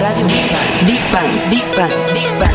Radio 0.00 0.24
Big 0.24 0.52
Bang. 0.52 0.86
Big 0.86 1.12
Bang, 1.12 1.50
Big 1.50 1.76
Bang, 1.76 1.90
Big 2.14 2.38
Bang. 2.38 2.54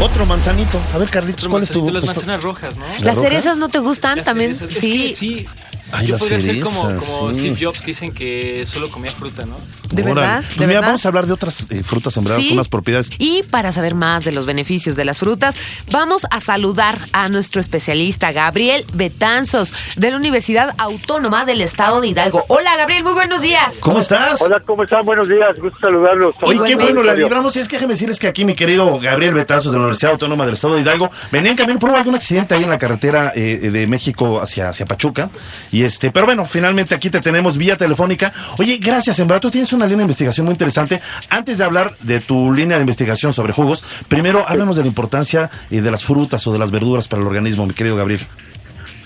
Otro 0.00 0.24
manzanito. 0.26 0.80
A 0.94 0.98
ver, 0.98 1.10
Carlitos, 1.10 1.42
Otro 1.42 1.50
¿cuál 1.50 1.62
es 1.64 1.70
tu...? 1.70 1.90
Las 1.90 2.02
tu- 2.02 2.06
manzanas 2.06 2.42
rojas, 2.44 2.76
¿no? 2.78 2.84
¿La 2.86 3.06
¿Las 3.06 3.16
roja? 3.16 3.28
cerezas 3.28 3.56
no 3.56 3.68
te 3.68 3.80
gustan 3.80 4.18
Las 4.18 4.24
también? 4.26 4.54
cerezas. 4.54 4.76
Es 4.76 4.82
sí. 4.84 5.08
que 5.08 5.14
sí. 5.14 5.46
Ay, 5.92 6.06
Yo 6.08 6.18
podría 6.18 6.40
ser 6.40 6.60
como, 6.60 6.82
cerezas, 6.88 7.08
como 7.10 7.34
sí. 7.34 7.40
Steve 7.40 7.56
Jobs, 7.60 7.80
que 7.80 7.86
dicen 7.86 8.12
que 8.12 8.64
solo 8.64 8.90
comía 8.90 9.12
fruta, 9.12 9.44
¿no? 9.44 9.56
¿De 9.90 10.02
Órale. 10.02 10.20
verdad? 10.20 10.44
Pues 10.46 10.58
¿De 10.58 10.66
mira, 10.66 10.80
verdad? 10.80 10.88
vamos 10.88 11.04
a 11.04 11.08
hablar 11.08 11.26
de 11.26 11.32
otras 11.32 11.70
eh, 11.70 11.82
frutas 11.82 12.14
verdad 12.22 12.36
Sí. 12.36 12.48
con 12.48 12.54
unas 12.54 12.68
propiedades. 12.68 13.10
Y 13.18 13.42
para 13.50 13.72
saber 13.72 13.94
más 13.94 14.24
de 14.24 14.32
los 14.32 14.46
beneficios 14.46 14.94
de 14.96 15.04
las 15.04 15.18
frutas, 15.18 15.56
vamos 15.90 16.26
a 16.30 16.40
saludar 16.40 17.08
a 17.12 17.28
nuestro 17.28 17.60
especialista 17.60 18.30
Gabriel 18.32 18.84
Betanzos 18.94 19.72
de 19.96 20.10
la 20.10 20.16
Universidad 20.16 20.74
Autónoma 20.78 21.44
del 21.44 21.60
Estado 21.60 22.00
de 22.00 22.08
Hidalgo. 22.08 22.44
Hola 22.48 22.76
Gabriel, 22.76 23.02
muy 23.02 23.12
buenos 23.14 23.40
días. 23.42 23.72
¿Cómo 23.80 23.98
estás? 23.98 24.40
Hola, 24.42 24.60
¿cómo 24.64 24.84
están? 24.84 25.04
Buenos 25.04 25.28
días, 25.28 25.58
gusto 25.58 25.80
saludarlos. 25.80 26.34
Oye, 26.42 26.60
qué 26.66 26.76
bueno, 26.76 27.02
la 27.02 27.14
libramos. 27.14 27.56
Y 27.56 27.60
es 27.60 27.68
que 27.68 27.76
déjeme 27.76 27.94
decirles 27.94 28.18
que 28.18 28.28
aquí 28.28 28.44
mi 28.44 28.54
querido 28.54 28.98
Gabriel 29.00 29.34
Betazos 29.34 29.72
de 29.72 29.78
la 29.78 29.84
Universidad 29.84 30.12
Autónoma 30.12 30.44
del 30.44 30.54
Estado 30.54 30.74
de 30.76 30.82
Hidalgo 30.82 31.10
venía 31.32 31.50
en 31.50 31.56
camino 31.56 31.78
por 31.78 31.90
algún 31.90 32.14
accidente 32.14 32.54
ahí 32.54 32.62
en 32.62 32.70
la 32.70 32.78
carretera 32.78 33.32
eh, 33.34 33.70
de 33.72 33.86
México 33.86 34.40
hacia, 34.40 34.68
hacia 34.68 34.86
Pachuca. 34.86 35.30
Y 35.72 35.79
este, 35.84 36.10
pero 36.10 36.26
bueno, 36.26 36.44
finalmente 36.44 36.94
aquí 36.94 37.10
te 37.10 37.20
tenemos 37.20 37.56
vía 37.56 37.76
telefónica. 37.76 38.32
Oye, 38.58 38.78
gracias, 38.78 39.18
en 39.18 39.28
verdad 39.28 39.42
tú 39.42 39.50
tienes 39.50 39.72
una 39.72 39.86
línea 39.86 39.98
de 39.98 40.04
investigación 40.04 40.46
muy 40.46 40.52
interesante. 40.52 41.00
Antes 41.28 41.58
de 41.58 41.64
hablar 41.64 41.94
de 42.00 42.20
tu 42.20 42.52
línea 42.52 42.76
de 42.76 42.82
investigación 42.82 43.32
sobre 43.32 43.52
jugos, 43.52 43.84
primero 44.08 44.44
háblanos 44.46 44.76
de 44.76 44.82
la 44.82 44.88
importancia 44.88 45.50
eh, 45.70 45.80
de 45.80 45.90
las 45.90 46.04
frutas 46.04 46.46
o 46.46 46.52
de 46.52 46.58
las 46.58 46.70
verduras 46.70 47.08
para 47.08 47.22
el 47.22 47.28
organismo, 47.28 47.66
mi 47.66 47.74
querido 47.74 47.96
Gabriel. 47.96 48.20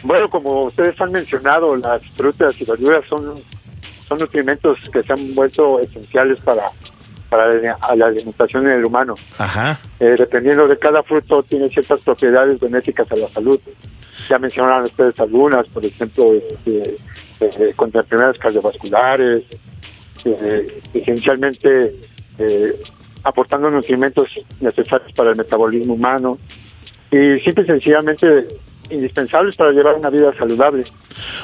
Bueno, 0.02 0.28
como 0.28 0.64
ustedes 0.66 1.00
han 1.00 1.12
mencionado, 1.12 1.76
las 1.76 2.02
frutas 2.16 2.54
y 2.60 2.64
verduras 2.64 3.04
son, 3.08 3.34
son 4.06 4.18
nutrimentos 4.18 4.78
que 4.92 5.02
se 5.02 5.12
han 5.12 5.34
vuelto 5.34 5.80
esenciales 5.80 6.38
para, 6.44 6.70
para 7.34 7.96
la, 7.96 8.06
alimentación 8.06 8.66
en 8.66 8.78
el 8.78 8.84
humano. 8.84 9.16
Ajá. 9.38 9.78
Eh, 9.98 10.14
dependiendo 10.16 10.68
de 10.68 10.78
cada 10.78 11.02
fruto, 11.02 11.42
tiene 11.42 11.68
ciertas 11.68 12.00
propiedades 12.00 12.60
benéficas 12.60 13.10
a 13.10 13.16
la 13.16 13.28
salud. 13.28 13.58
Ya 14.28 14.38
mencionaron 14.38 14.84
ustedes 14.84 15.18
algunas, 15.18 15.66
por 15.68 15.84
ejemplo, 15.84 16.32
este, 16.32 16.96
eh, 17.40 17.72
contra 17.74 18.02
enfermedades 18.02 18.38
cardiovasculares, 18.38 19.42
eh, 20.24 20.80
esencialmente 20.94 21.96
eh, 22.38 22.82
aportando 23.24 23.68
nutrimentos 23.68 24.28
necesarios 24.60 25.12
para 25.12 25.30
el 25.30 25.36
metabolismo 25.36 25.94
humano 25.94 26.38
y 27.10 27.40
simple 27.40 27.64
y 27.64 27.66
sencillamente 27.66 28.46
indispensables 28.90 29.56
para 29.56 29.70
llevar 29.72 29.94
una 29.94 30.10
vida 30.10 30.32
saludable. 30.38 30.84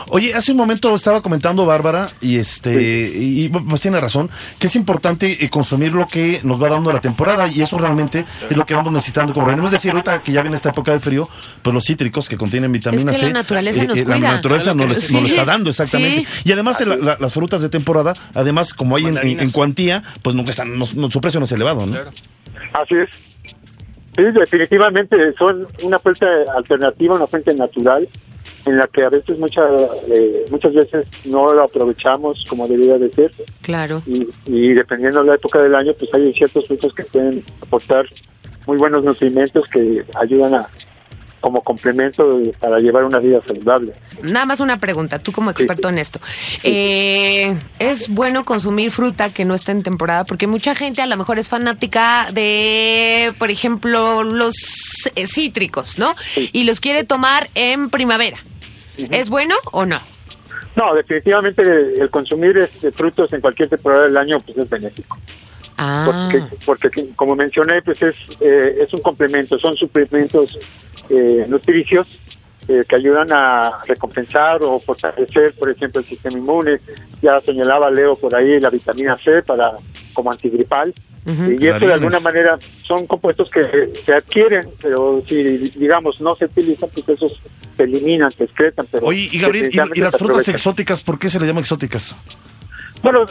Oye, 0.09 0.35
hace 0.35 0.53
un 0.53 0.59
momento 0.59 0.95
estaba 0.95 1.23
comentando 1.23 1.65
Bárbara 1.67 2.11
y 2.21 2.37
este 2.39 3.11
y 3.15 3.49
pues 3.49 3.81
tiene 3.81 4.01
razón 4.01 4.29
que 4.59 4.67
es 4.67 4.77
importante 4.77 5.45
eh, 5.45 5.49
consumir 5.49 5.93
lo 5.95 6.07
que 6.09 6.41
nos 6.43 6.63
va 6.63 6.69
dando 6.69 6.93
la 6.93 7.01
temporada 7.01 7.49
y 7.49 7.63
eso 7.63 7.79
realmente 7.79 8.25
es 8.49 8.57
lo 8.57 8.67
que 8.67 8.75
vamos 8.75 8.93
necesitando 8.93 9.33
como 9.33 9.47
organismo. 9.47 9.69
Es 9.69 9.73
decir, 9.73 9.93
ahorita 9.93 10.23
que 10.23 10.33
ya 10.33 10.43
viene 10.43 10.57
esta 10.57 10.71
época 10.71 10.93
de 10.93 11.01
frío, 11.01 11.29
pues 11.63 11.73
los 11.75 11.85
cítricos 11.85 12.29
que 12.29 12.37
contienen 12.37 12.73
vitamina 12.73 13.11
Es 13.13 13.17
que 13.17 13.21
C, 13.21 13.27
la 13.29 13.33
naturaleza 13.41 13.85
nos 13.85 13.99
la 13.99 14.05
cuida. 14.05 14.33
naturaleza 14.33 14.75
nos, 14.75 14.99
Sí. 14.99 15.21
lo 15.21 15.27
está 15.27 15.45
dando 15.45 15.71
exactamente. 15.71 16.27
Sí. 16.27 16.43
Y 16.45 16.53
además 16.53 16.81
la- 16.87 16.97
la- 16.97 17.17
las 17.21 17.33
frutas 17.33 17.63
de 17.63 17.69
temporada, 17.69 18.15
además 18.35 18.75
como 18.75 18.97
hay 18.97 19.03
en, 19.03 19.09
en- 19.09 19.15
Mandarinas. 19.15 19.45
en 19.45 19.51
cuantía, 19.53 20.03
pues 20.23 20.35
nunca 20.37 20.51
están, 20.51 20.79
no- 20.79 20.87
no- 20.95 21.11
su 21.11 21.21
precio 21.21 21.41
no 21.41 21.45
es 21.47 21.53
elevado, 21.53 21.87
¿no? 21.87 21.93
Claro. 21.93 22.11
Así 22.75 22.95
es. 22.97 23.09
Sí, 24.17 24.23
definitivamente 24.25 25.33
son 25.39 25.67
una 25.83 25.99
fuente 25.99 26.27
alternativa, 26.57 27.15
una 27.15 27.27
fuente 27.27 27.55
natural 27.55 28.09
en 28.67 28.77
la 28.77 28.87
que 28.89 29.03
a 29.03 29.09
veces 29.09 29.39
muchas 29.39 29.71
eh, 30.09 30.45
muchas 30.51 30.75
veces 30.75 31.07
no 31.25 31.53
lo 31.55 31.63
aprovechamos 31.65 32.45
como 32.49 32.69
debería 32.69 32.99
de 32.99 33.11
ser 33.13 33.33
Claro. 33.63 34.03
y, 34.07 34.27
y 34.47 34.73
dependiendo 34.75 35.21
de 35.21 35.29
la 35.29 35.35
época 35.37 35.61
del 35.63 35.75
año 35.75 35.93
pues 35.99 36.13
hay 36.13 36.33
ciertos 36.35 36.67
frutos 36.67 36.93
que 36.95 37.05
pueden 37.05 37.43
aportar 37.63 38.07
muy 38.67 38.77
buenos 38.77 39.03
nutrimentos 39.05 39.67
que 39.69 40.05
ayudan 40.15 40.55
a 40.55 40.69
como 41.41 41.63
complemento 41.63 42.39
de- 42.39 42.53
para 42.53 42.79
llevar 42.79 43.05
una 43.05 43.19
vida 43.19 43.41
saludable. 43.47 43.95
Nada 44.23 44.47
más 44.47 44.61
una 44.61 44.79
pregunta, 44.79 45.19
tú 45.19 45.33
como 45.33 45.51
experto 45.51 45.89
en 45.89 45.99
esto. 45.99 46.21
Eh, 46.63 47.55
¿Es 47.79 48.09
bueno 48.09 48.45
consumir 48.45 48.91
fruta 48.91 49.31
que 49.31 49.45
no 49.45 49.55
está 49.55 49.73
en 49.73 49.83
temporada? 49.83 50.25
Porque 50.25 50.47
mucha 50.47 50.75
gente 50.75 51.03
a 51.03 51.07
lo 51.07 51.17
mejor 51.17 51.39
es 51.39 51.49
fanática 51.49 52.29
de, 52.33 53.33
por 53.39 53.51
ejemplo, 53.51 54.23
los 54.23 54.55
eh, 55.17 55.27
cítricos, 55.27 55.99
¿no? 55.99 56.15
Y 56.53 56.65
los 56.65 56.81
quiere 56.81 57.05
tomar 57.05 57.51
en 57.55 57.91
primavera. 57.91 58.37
¿Es 58.97 59.31
bueno 59.31 59.55
o 59.73 59.87
no? 59.87 60.01
No, 60.77 60.95
definitivamente 60.95 61.63
el 61.63 62.11
consumir 62.11 62.57
este, 62.59 62.93
frutos 62.93 63.33
en 63.33 63.41
cualquier 63.41 63.69
temporada 63.69 64.05
del 64.05 64.17
año 64.17 64.41
pues 64.41 64.57
es 64.59 64.69
benéfico. 64.69 65.19
Ah, 65.83 66.29
porque, 66.31 66.45
porque 66.67 67.09
como 67.17 67.35
mencioné, 67.35 67.81
pues 67.81 68.01
es, 68.03 68.15
eh, 68.41 68.77
es 68.83 68.93
un 68.93 69.01
complemento, 69.01 69.59
son 69.59 69.77
suplementos 69.77 70.59
eh, 71.11 71.45
nutricios 71.49 72.07
eh, 72.69 72.85
que 72.89 72.97
ayudan 72.97 73.33
a 73.33 73.83
recompensar 73.87 74.63
o 74.63 74.79
fortalecer, 74.79 75.55
por 75.59 75.71
ejemplo, 75.71 76.01
el 76.01 76.07
sistema 76.07 76.39
inmune. 76.39 76.81
Ya 77.21 77.41
señalaba 77.41 77.91
Leo 77.91 78.17
por 78.17 78.35
ahí 78.35 78.61
la 78.61 78.71
vitamina 78.71 79.17
C 79.17 79.43
para 79.43 79.73
como 80.15 80.31
antigripal. 80.31 80.95
Y 81.27 81.67
esto 81.67 81.87
de 81.87 81.93
alguna 81.93 82.19
manera 82.21 82.59
son 82.83 83.07
compuestos 83.07 83.51
que 83.51 83.93
se 84.05 84.13
adquieren, 84.13 84.69
pero 84.81 85.23
si 85.29 85.43
digamos 85.71 86.21
no 86.21 86.35
se 86.35 86.47
utilizan, 86.47 86.89
pues 86.95 87.09
esos 87.09 87.41
se 87.77 87.83
eliminan, 87.83 88.33
se 88.33 88.45
excretan. 88.45 88.87
Pero 88.91 89.07
Oye, 89.07 89.29
y 89.31 89.39
Gabriel, 89.39 89.71
¿y, 89.95 90.01
las 90.01 90.17
frutas 90.17 90.49
exóticas, 90.49 91.03
por 91.03 91.19
qué 91.19 91.29
se 91.29 91.39
le 91.39 91.47
llama 91.47 91.61
exóticas? 91.61 92.17
Bueno, 93.03 93.27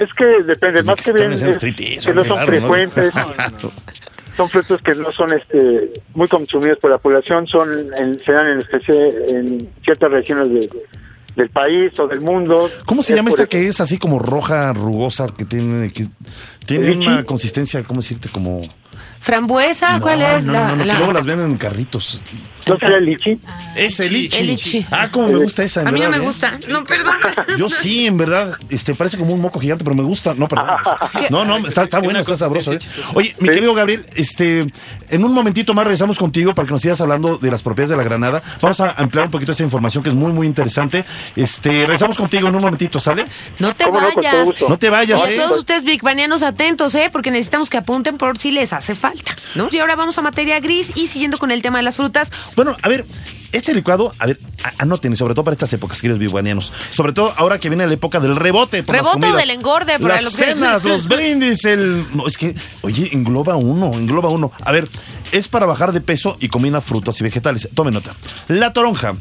es 0.00 0.12
que 0.14 0.24
depende, 0.42 0.82
más 0.82 1.00
que 1.04 1.12
bien 1.12 1.32
es 1.32 2.04
que 2.04 2.14
no 2.14 2.24
son 2.24 2.46
frecuentes, 2.46 3.12
son 4.36 4.48
frutos 4.50 4.80
que 4.82 4.94
no 4.94 5.12
son 5.12 5.32
este 5.32 5.92
muy 6.14 6.28
consumidos 6.28 6.78
por 6.78 6.90
la 6.90 6.98
población, 6.98 7.46
son 7.46 7.92
en, 7.96 8.22
se 8.24 8.32
dan 8.32 8.48
en 8.48 8.60
especie 8.60 9.12
en 9.36 9.70
ciertas 9.84 10.10
regiones 10.10 10.50
de- 10.50 10.70
del 11.36 11.50
país 11.50 11.92
o 11.98 12.06
del 12.06 12.20
mundo. 12.20 12.68
¿Cómo 12.86 13.02
se 13.02 13.12
Es 13.12 13.16
llama 13.16 13.30
esta 13.30 13.42
eso. 13.42 13.48
que 13.50 13.66
es 13.66 13.80
así 13.80 13.98
como 13.98 14.20
roja, 14.20 14.72
rugosa, 14.72 15.26
que 15.36 15.44
tiene, 15.44 15.92
que 15.92 16.06
tiene 16.64 16.90
Lichi. 16.90 17.06
una 17.08 17.24
consistencia, 17.24 17.82
¿cómo 17.82 18.00
decirte? 18.02 18.28
Como 18.28 18.62
Frambuesa, 19.18 19.98
¿cuál 20.00 20.20
No, 20.20 20.26
es? 20.36 20.44
no, 20.44 20.52
la, 20.52 20.68
no, 20.68 20.76
no, 20.76 20.84
la- 20.84 20.92
que 20.94 20.98
luego 20.98 21.12
las 21.12 21.26
venden 21.26 21.50
en 21.52 21.56
carritos. 21.56 22.22
¿No 22.66 22.78
será 22.78 22.96
el 22.98 23.04
lichi? 23.06 23.38
Es 23.76 24.00
el 24.00 24.12
lichi. 24.12 24.38
El 24.40 24.46
lichi. 24.46 24.86
Ah, 24.90 25.08
como 25.10 25.28
me 25.28 25.38
gusta 25.38 25.62
esa. 25.64 25.82
en 25.82 25.88
A 25.88 25.92
mí 25.92 26.00
no 26.00 26.06
verdad, 26.06 26.18
me 26.18 26.24
¿eh? 26.24 26.26
gusta. 26.26 26.58
No, 26.68 26.84
perdón. 26.84 27.14
Yo 27.58 27.68
sí, 27.68 28.06
en 28.06 28.16
verdad, 28.16 28.56
este 28.70 28.94
parece 28.94 29.18
como 29.18 29.34
un 29.34 29.40
moco 29.40 29.60
gigante, 29.60 29.84
pero 29.84 29.94
me 29.96 30.02
gusta. 30.02 30.34
No, 30.34 30.48
perdón. 30.48 30.66
No, 31.30 31.44
no, 31.44 31.66
está, 31.66 31.84
está 31.84 32.00
bueno, 32.00 32.20
está 32.20 32.36
sabroso. 32.36 32.72
¿eh? 32.72 32.78
Oye, 33.14 33.34
mi 33.38 33.48
querido 33.48 33.74
Gabriel, 33.74 34.06
este, 34.14 34.66
en 35.10 35.24
un 35.24 35.32
momentito 35.32 35.74
más 35.74 35.84
regresamos 35.84 36.18
contigo 36.18 36.54
para 36.54 36.66
que 36.66 36.72
nos 36.72 36.82
sigas 36.82 37.00
hablando 37.00 37.38
de 37.38 37.50
las 37.50 37.62
propiedades 37.62 37.90
de 37.90 37.96
la 37.96 38.04
granada. 38.04 38.42
Vamos 38.60 38.80
a 38.80 38.90
ampliar 38.92 39.26
un 39.26 39.30
poquito 39.30 39.52
esa 39.52 39.62
información 39.62 40.02
que 40.02 40.10
es 40.10 40.14
muy, 40.14 40.32
muy 40.32 40.46
interesante. 40.46 41.04
Este, 41.36 41.70
regresamos 41.82 42.16
contigo 42.16 42.48
en 42.48 42.54
un 42.54 42.62
momentito, 42.62 42.98
¿sale? 42.98 43.26
No 43.58 43.74
te 43.74 43.84
¿Cómo 43.84 44.00
no? 44.00 44.08
Vayas. 44.14 44.44
gusto. 44.46 44.68
No 44.68 44.78
te 44.78 44.90
vayas, 44.90 45.20
Y 45.28 45.32
¿eh? 45.32 45.36
todos 45.36 45.58
ustedes 45.58 45.84
Big 45.84 46.02
Banianos 46.02 46.42
atentos, 46.42 46.94
¿eh? 46.94 47.08
Porque 47.12 47.30
necesitamos 47.30 47.70
que 47.70 47.76
apunten 47.78 48.16
por 48.16 48.38
si 48.38 48.50
les 48.52 48.72
hace 48.72 48.94
falta, 48.94 49.34
¿no? 49.54 49.68
Y 49.70 49.78
ahora 49.78 49.96
vamos 49.96 50.16
a 50.18 50.22
materia 50.22 50.58
gris 50.60 50.92
y 50.96 51.06
siguiendo 51.08 51.38
con 51.38 51.50
el 51.50 51.62
tema 51.62 51.78
de 51.78 51.84
las 51.84 51.96
frutas. 51.96 52.30
Bueno, 52.56 52.76
a 52.82 52.88
ver, 52.88 53.04
este 53.52 53.74
licuado, 53.74 54.12
a 54.18 54.26
ver, 54.26 54.40
anoten, 54.78 55.12
y 55.12 55.16
sobre 55.16 55.34
todo 55.34 55.44
para 55.44 55.52
estas 55.54 55.72
épocas, 55.72 56.00
queridos 56.00 56.18
bibuanianos. 56.18 56.72
Sobre 56.90 57.12
todo 57.12 57.32
ahora 57.36 57.58
que 57.58 57.68
viene 57.68 57.86
la 57.86 57.92
época 57.94 58.20
del 58.20 58.36
rebote. 58.36 58.82
Por 58.82 58.96
las 58.96 59.06
comidas. 59.06 59.36
del 59.36 59.50
engorde, 59.50 59.98
para 59.98 60.14
Las 60.14 60.24
los 60.24 60.36
que- 60.36 60.44
cenas, 60.46 60.84
los 60.84 61.06
brindis, 61.08 61.64
el. 61.64 62.06
No, 62.14 62.26
es 62.26 62.36
que, 62.38 62.54
oye, 62.82 63.10
engloba 63.12 63.56
uno, 63.56 63.92
engloba 63.94 64.28
uno. 64.30 64.50
A 64.64 64.72
ver, 64.72 64.88
es 65.32 65.48
para 65.48 65.66
bajar 65.66 65.92
de 65.92 66.00
peso 66.00 66.36
y 66.40 66.48
combina 66.48 66.80
frutas 66.80 67.20
y 67.20 67.24
vegetales. 67.24 67.68
Tomen 67.74 67.94
nota. 67.94 68.14
La 68.48 68.72
toronja. 68.72 69.14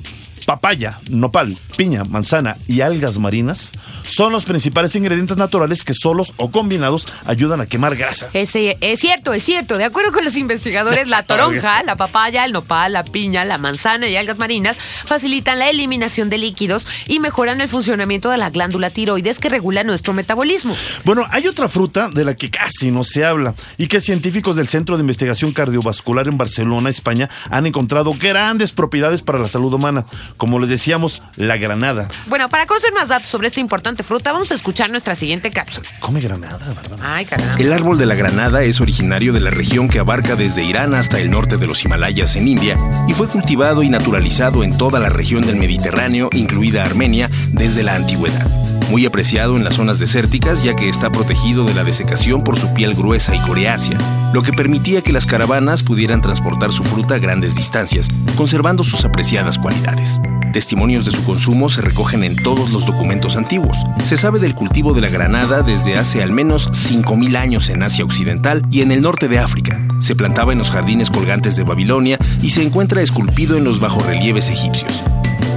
Papaya, 0.45 0.97
nopal, 1.09 1.57
piña, 1.77 2.03
manzana 2.03 2.57
y 2.67 2.81
algas 2.81 3.17
marinas 3.17 3.71
son 4.05 4.31
los 4.33 4.43
principales 4.43 4.95
ingredientes 4.95 5.37
naturales 5.37 5.83
que 5.83 5.93
solos 5.93 6.33
o 6.37 6.51
combinados 6.51 7.07
ayudan 7.25 7.61
a 7.61 7.65
quemar 7.65 7.95
grasa. 7.95 8.27
Ese, 8.33 8.77
es 8.81 8.99
cierto, 8.99 9.33
es 9.33 9.43
cierto. 9.43 9.77
De 9.77 9.85
acuerdo 9.85 10.11
con 10.11 10.25
los 10.25 10.35
investigadores, 10.35 11.07
la 11.07 11.23
toronja, 11.27 11.83
la 11.83 11.95
papaya, 11.95 12.45
el 12.45 12.51
nopal, 12.51 12.93
la 12.93 13.05
piña, 13.05 13.45
la 13.45 13.57
manzana 13.57 14.07
y 14.07 14.15
algas 14.15 14.37
marinas 14.37 14.77
facilitan 15.05 15.59
la 15.59 15.69
eliminación 15.69 16.29
de 16.29 16.37
líquidos 16.37 16.87
y 17.07 17.19
mejoran 17.19 17.61
el 17.61 17.69
funcionamiento 17.69 18.29
de 18.29 18.37
la 18.37 18.49
glándula 18.49 18.89
tiroides 18.89 19.39
que 19.39 19.49
regula 19.49 19.83
nuestro 19.83 20.13
metabolismo. 20.13 20.75
Bueno, 21.05 21.25
hay 21.31 21.47
otra 21.47 21.69
fruta 21.69 22.09
de 22.09 22.25
la 22.25 22.35
que 22.35 22.49
casi 22.49 22.91
no 22.91 23.03
se 23.03 23.25
habla 23.25 23.55
y 23.77 23.87
que 23.87 24.01
científicos 24.01 24.55
del 24.55 24.67
Centro 24.67 24.97
de 24.97 25.01
Investigación 25.01 25.51
Cardiovascular 25.51 26.27
en 26.27 26.37
Barcelona, 26.37 26.89
España, 26.89 27.29
han 27.49 27.65
encontrado 27.65 28.13
grandes 28.13 28.71
propiedades 28.71 29.21
para 29.21 29.39
la 29.39 29.47
salud 29.47 29.73
humana, 29.73 30.05
como 30.37 30.59
les 30.59 30.69
decíamos, 30.69 31.21
la 31.35 31.57
granada. 31.57 32.07
Bueno, 32.27 32.49
para 32.49 32.65
conocer 32.65 32.91
más 32.93 33.07
datos 33.07 33.29
sobre 33.29 33.47
esta 33.47 33.59
importante 33.59 34.03
fruta, 34.03 34.31
vamos 34.31 34.51
a 34.51 34.55
escuchar 34.55 34.89
nuestra 34.89 35.15
siguiente 35.15 35.51
cápsula. 35.51 35.89
Come 35.99 36.21
granada, 36.21 36.73
¿verdad? 36.73 36.99
Ay, 37.01 37.25
caramba. 37.25 37.55
El 37.57 37.73
árbol 37.73 37.97
de 37.97 38.05
la 38.05 38.15
granada 38.15 38.63
es 38.63 38.81
originario 38.81 39.33
de 39.33 39.39
la 39.39 39.51
región 39.51 39.87
que 39.87 39.99
abarca 39.99 40.35
desde 40.35 40.63
Irán 40.63 40.95
hasta 40.95 41.19
el 41.19 41.31
norte 41.31 41.57
de 41.57 41.67
los 41.67 41.83
Himalayas 41.83 42.35
en 42.35 42.47
India 42.47 42.77
y 43.07 43.13
fue 43.13 43.27
cultivado 43.27 43.83
y 43.83 43.89
naturalizado 43.89 44.63
en 44.63 44.77
toda 44.77 44.99
la 44.99 45.09
región 45.09 45.45
del 45.45 45.55
Mediterráneo, 45.55 46.29
incluida 46.33 46.83
Armenia, 46.83 47.29
desde 47.51 47.83
la 47.83 47.95
antigüedad. 47.95 48.47
Muy 48.89 49.05
apreciado 49.05 49.55
en 49.55 49.63
las 49.63 49.75
zonas 49.75 49.99
desérticas 49.99 50.63
ya 50.63 50.75
que 50.75 50.89
está 50.89 51.11
protegido 51.11 51.65
de 51.65 51.73
la 51.73 51.83
desecación 51.83 52.43
por 52.43 52.59
su 52.59 52.73
piel 52.73 52.93
gruesa 52.93 53.35
y 53.35 53.39
coreácea, 53.39 53.97
lo 54.33 54.43
que 54.43 54.53
permitía 54.53 55.01
que 55.01 55.13
las 55.13 55.25
caravanas 55.25 55.83
pudieran 55.83 56.21
transportar 56.21 56.71
su 56.71 56.83
fruta 56.83 57.15
a 57.15 57.19
grandes 57.19 57.55
distancias, 57.55 58.09
conservando 58.33 58.83
sus 58.83 59.05
apreciadas 59.05 59.57
cualidades. 59.57 60.19
Testimonios 60.53 61.03
de 61.05 61.11
su 61.11 61.23
consumo 61.23 61.67
se 61.67 61.81
recogen 61.81 62.23
en 62.23 62.35
todos 62.35 62.69
los 62.71 62.85
documentos 62.85 63.37
antiguos. 63.37 63.77
Se 64.03 64.17
sabe 64.17 64.37
del 64.39 64.53
cultivo 64.53 64.93
de 64.93 65.01
la 65.01 65.09
granada 65.09 65.63
desde 65.63 65.97
hace 65.97 66.21
al 66.21 66.31
menos 66.31 66.69
5.000 66.69 67.37
años 67.37 67.69
en 67.69 67.81
Asia 67.81 68.05
Occidental 68.05 68.61
y 68.69 68.81
en 68.81 68.91
el 68.91 69.01
norte 69.01 69.27
de 69.27 69.39
África. 69.39 69.81
Se 69.99 70.15
plantaba 70.15 70.51
en 70.51 70.59
los 70.59 70.69
jardines 70.69 71.09
colgantes 71.09 71.55
de 71.55 71.63
Babilonia 71.63 72.19
y 72.41 72.51
se 72.51 72.61
encuentra 72.61 73.01
esculpido 73.01 73.57
en 73.57 73.63
los 73.63 73.79
bajorrelieves 73.79 74.49
egipcios. 74.49 75.01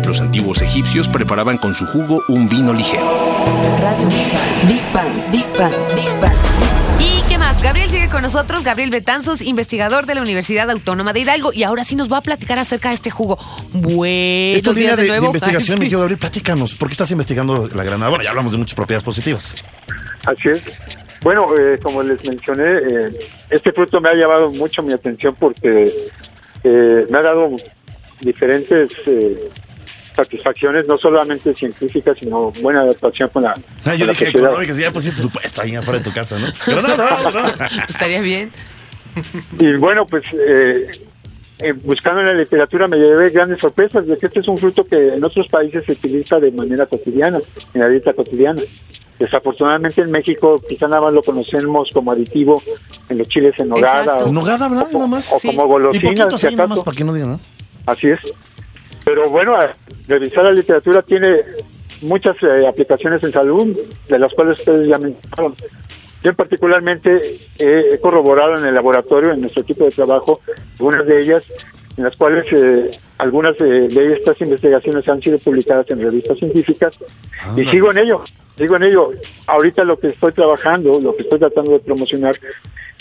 Los 0.07 0.21
antiguos 0.21 0.63
egipcios 0.63 1.09
preparaban 1.09 1.59
con 1.59 1.75
su 1.75 1.85
jugo 1.85 2.23
un 2.29 2.49
vino 2.49 2.73
ligero. 2.73 3.05
Más? 7.57 7.63
Gabriel 7.63 7.91
sigue 7.91 8.09
con 8.09 8.23
nosotros, 8.23 8.63
Gabriel 8.65 8.91
Betanzos, 8.91 9.41
investigador 9.43 10.07
de 10.07 10.15
la 10.15 10.23
Universidad 10.23 10.71
Autónoma 10.71 11.13
de 11.13 11.21
Hidalgo, 11.21 11.53
y 11.53 11.63
ahora 11.63 11.85
sí 11.85 11.97
nos 11.97 12.11
va 12.11 12.19
a 12.19 12.21
platicar 12.23 12.59
acerca 12.59 12.91
de 12.91 12.95
este 12.97 13.11
jugo. 13.11 13.39
Buenos 13.73 14.57
Esta 14.57 14.71
línea 14.73 14.85
días 14.87 14.97
de, 14.97 15.03
de 15.03 15.03
de 15.03 15.09
nuevo. 15.19 15.27
investigación, 15.27 15.79
mi 15.79 15.89
Gabriel, 15.89 16.19
platícanos. 16.19 16.75
¿Por 16.75 16.89
qué 16.89 16.93
estás 16.93 17.11
investigando 17.11 17.69
la 17.75 17.85
granada? 17.85 18.09
Bueno, 18.09 18.25
ya 18.25 18.31
hablamos 18.31 18.53
de 18.53 18.59
muchas 18.59 18.75
propiedades 18.75 19.05
positivas. 19.05 19.57
Así 20.25 20.49
es. 20.49 20.63
Bueno, 21.23 21.49
eh, 21.59 21.79
como 21.83 22.03
les 22.03 22.23
mencioné, 22.25 22.65
eh, 22.65 23.11
este 23.51 23.73
fruto 23.73 24.01
me 24.01 24.11
ha 24.11 24.15
llamado 24.15 24.51
mucho 24.53 24.83
mi 24.83 24.93
atención 24.93 25.35
porque 25.39 26.11
eh, 26.63 27.07
me 27.11 27.19
ha 27.19 27.23
dado 27.23 27.57
diferentes 28.21 28.91
eh, 29.07 29.49
satisfacciones, 30.17 30.87
no 30.89 30.97
solamente 30.99 31.55
científicas, 31.55 32.17
sino 32.19 32.51
buena 32.63 32.81
adaptación 32.81 33.29
con 33.29 33.43
la, 33.45 33.51
Ah, 33.53 33.61
con 33.85 33.97
yo 33.97 34.07
la 34.07 34.13
dije, 34.13 34.29
económicas, 34.29 34.79
ya 34.79 34.91
pusiste 34.91 35.21
tu 35.23 35.29
puesto 35.31 35.63
ahí 35.63 35.77
afuera 35.77 35.99
de 35.99 36.05
tu 36.05 36.13
casa, 36.13 36.39
¿no? 36.39 36.47
Granada, 36.67 37.19
granada. 37.31 37.55
Pues 37.57 37.73
estaría 37.91 38.21
bien. 38.21 38.51
Y 39.59 39.75
bueno, 39.77 40.07
pues 40.07 40.25
eh, 40.35 40.91
eh, 41.59 41.73
buscando 41.73 42.21
en 42.21 42.27
la 42.27 42.35
literatura 42.35 42.89
me 42.89 42.97
llevé 42.97 43.31
grandes 43.31 43.61
sorpresas 43.61 44.07
de 44.07 44.19
que 44.19 44.27
este 44.27 44.41
es 44.41 44.49
un 44.49 44.59
fruto 44.59 44.85
que 44.85 45.15
en 45.15 45.25
otros 45.25 45.47
países 45.49 45.85
se 45.87 45.93
utiliza 45.93 46.39
de 46.41 46.51
manera 46.51 46.87
cotidiana, 46.87 47.41
en 47.75 47.81
la 47.81 47.89
dieta 47.89 48.13
cotidiana. 48.13 48.63
Desafortunadamente 49.19 50.03
en 50.03 50.11
México 50.11 50.63
quizá 50.69 50.89
nada 50.89 51.01
más 51.01 51.15
lo 51.15 51.23
conocemos 51.23 51.89
como 51.95 52.13
aditivo 52.13 52.63
en 53.09 53.17
los 53.17 53.27
chiles 53.29 53.55
en 53.59 53.71
nogada 53.71 54.03
Exacto. 54.03 54.25
o, 54.27 54.33
Nogada, 54.33 54.69
¿verdad? 54.69 54.89
Nada 54.93 55.07
más. 55.07 55.33
o 55.33 55.39
Sí. 55.39 55.49
como 55.49 55.65
Y 55.65 55.69
golosinas, 55.69 56.05
poquito 56.05 56.39
si 56.39 56.47
así, 56.49 56.57
nada 56.57 56.69
más 56.69 56.77
acaso. 56.79 56.85
para 56.85 56.97
que 56.99 57.05
no 57.05 57.15
digan, 57.15 57.31
¿no? 57.31 57.41
Así 57.87 58.09
es. 58.09 58.21
Pero 59.07 59.31
bueno, 59.31 59.57
revisar 60.09 60.43
la 60.43 60.51
literatura 60.51 61.01
tiene 61.01 61.37
muchas 62.03 62.37
eh, 62.43 62.67
aplicaciones 62.67 63.23
en 63.23 63.31
salud, 63.31 63.79
de 64.09 64.19
las 64.19 64.35
cuales 64.35 64.59
ustedes 64.59 64.89
ya 64.89 64.99
mencionaron. 64.99 65.55
Yo 66.25 66.35
particularmente 66.35 67.39
he, 67.57 67.85
he 67.93 68.01
corroborado 68.01 68.59
en 68.59 68.67
el 68.67 68.75
laboratorio, 68.75 69.33
en 69.33 69.43
nuestro 69.43 69.63
equipo 69.63 69.85
de 69.85 69.93
trabajo, 69.93 70.41
algunas 70.81 71.07
de 71.07 71.23
ellas, 71.23 71.45
en 71.97 72.03
las 72.03 72.17
cuales 72.17 72.47
eh, 72.51 72.99
algunas 73.19 73.57
de, 73.59 73.87
de 73.87 74.15
estas 74.15 74.41
investigaciones 74.41 75.09
han 75.09 75.23
sido 75.23 75.39
publicadas 75.39 75.89
en 75.89 76.03
revistas 76.03 76.39
científicas 76.39 76.93
y 77.57 77.65
sigo 77.67 77.93
en 77.93 77.99
ello, 77.99 78.25
sigo 78.59 78.75
en 78.75 78.83
ello. 78.83 79.13
Ahorita 79.47 79.85
lo 79.85 80.01
que 80.01 80.09
estoy 80.09 80.33
trabajando, 80.33 81.01
lo 81.01 81.15
que 81.15 81.23
estoy 81.23 81.39
tratando 81.39 81.71
de 81.75 81.79
promocionar 81.79 82.37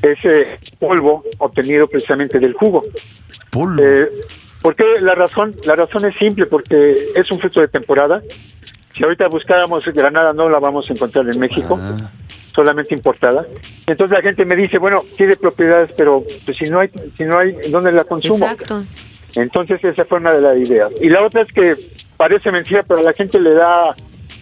es 0.03 0.19
eh, 0.23 0.59
polvo 0.77 1.23
obtenido 1.39 1.87
precisamente 1.87 2.39
del 2.39 2.53
jugo. 2.53 2.83
Polvo. 3.49 3.81
¿Por 4.65 4.75
qué 4.75 4.99
la 4.99 5.13
razón? 5.13 5.53
La 5.65 5.75
razón 5.75 6.05
es 6.05 6.15
simple, 6.15 6.47
porque 6.47 7.09
es 7.13 7.29
un 7.29 7.39
fruto 7.39 7.61
de 7.61 7.67
temporada. 7.67 8.23
Si 8.95 9.03
ahorita 9.03 9.27
buscáramos 9.27 9.85
granada, 9.85 10.33
no 10.33 10.49
la 10.49 10.57
vamos 10.57 10.89
a 10.89 10.93
encontrar 10.93 11.29
en 11.29 11.39
México, 11.39 11.77
Ah. 11.79 12.09
solamente 12.55 12.95
importada. 12.95 13.45
Entonces 13.85 14.17
la 14.17 14.23
gente 14.23 14.43
me 14.43 14.55
dice, 14.55 14.79
bueno, 14.79 15.03
tiene 15.17 15.35
propiedades, 15.35 15.91
pero 15.95 16.23
pues, 16.45 16.57
si 16.57 16.67
no 16.67 16.79
hay, 16.79 16.89
si 17.15 17.25
no 17.25 17.37
hay, 17.37 17.51
¿dónde 17.69 17.91
la 17.91 18.05
consumo? 18.05 18.37
Exacto. 18.43 18.83
Entonces 19.35 19.83
esa 19.83 20.03
fue 20.05 20.17
una 20.17 20.33
de 20.33 20.41
las 20.41 20.57
ideas. 20.57 20.89
Y 20.99 21.09
la 21.09 21.21
otra 21.23 21.43
es 21.43 21.51
que 21.51 21.75
parece 22.17 22.51
mentira, 22.51 22.81
pero 22.81 23.01
a 23.01 23.03
la 23.03 23.13
gente 23.13 23.39
le 23.39 23.53
da 23.53 23.95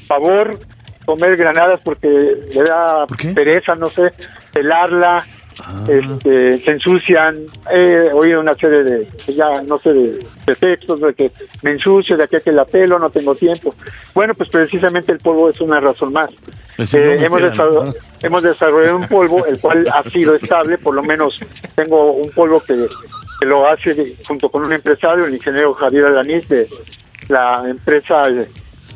favor 0.07 0.57
comer 1.05 1.35
granadas 1.35 1.81
porque 1.83 2.07
le 2.07 2.63
da 2.63 3.05
pereza, 3.35 3.75
no 3.75 3.89
sé, 3.89 4.13
pelarla, 4.53 5.25
Ah. 5.61 5.85
este, 5.87 6.63
se 6.63 6.71
ensucian. 6.71 7.45
He 7.71 8.09
oído 8.13 8.39
una 8.41 8.55
serie 8.55 8.83
de, 8.83 9.07
ya 9.35 9.61
no 9.61 9.79
sé, 9.79 9.93
de, 9.93 10.25
de 10.45 10.55
textos 10.55 10.99
de 11.01 11.13
que 11.13 11.31
me 11.61 11.71
ensucio, 11.71 12.17
de 12.17 12.27
que, 12.27 12.41
que 12.41 12.51
la 12.51 12.65
pelo, 12.65 12.99
no 12.99 13.09
tengo 13.09 13.35
tiempo. 13.35 13.75
Bueno, 14.13 14.33
pues 14.33 14.49
precisamente 14.49 15.11
el 15.11 15.19
polvo 15.19 15.49
es 15.49 15.59
una 15.61 15.79
razón 15.79 16.13
más. 16.13 16.29
Pues 16.75 16.93
no 16.93 16.99
Eh, 16.99 17.25
hemos, 17.25 17.41
desarrollado, 17.41 17.85
¿no? 17.85 17.93
hemos 18.21 18.43
desarrollado 18.43 18.97
un 18.97 19.07
polvo, 19.07 19.45
el 19.45 19.59
cual 19.59 19.87
ha 19.93 20.03
sido 20.09 20.35
estable, 20.35 20.77
por 20.77 20.95
lo 20.95 21.03
menos 21.03 21.39
tengo 21.75 22.13
un 22.13 22.29
polvo 22.31 22.59
que, 22.61 22.87
que 23.39 23.45
lo 23.45 23.67
hace 23.67 24.15
junto 24.27 24.49
con 24.49 24.65
un 24.65 24.73
empresario, 24.73 25.25
el 25.25 25.35
ingeniero 25.35 25.73
Javier 25.73 26.05
Alaniz 26.05 26.47
de 26.49 26.67
la 27.29 27.63
empresa 27.69 28.27
eh, 28.29 28.47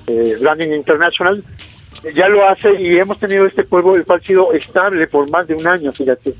eh, 0.08 0.38
Branding 0.42 0.70
International, 0.70 1.44
ya 2.14 2.28
lo 2.30 2.48
hace 2.48 2.82
y 2.82 2.98
hemos 2.98 3.20
tenido 3.20 3.46
este 3.46 3.64
polvo, 3.64 3.96
el 3.96 4.06
cual 4.06 4.22
ha 4.24 4.28
sido 4.28 4.54
estable 4.54 5.08
por 5.08 5.30
más 5.30 5.48
de 5.48 5.56
un 5.56 5.66
año, 5.68 5.92
fíjate. 5.92 6.34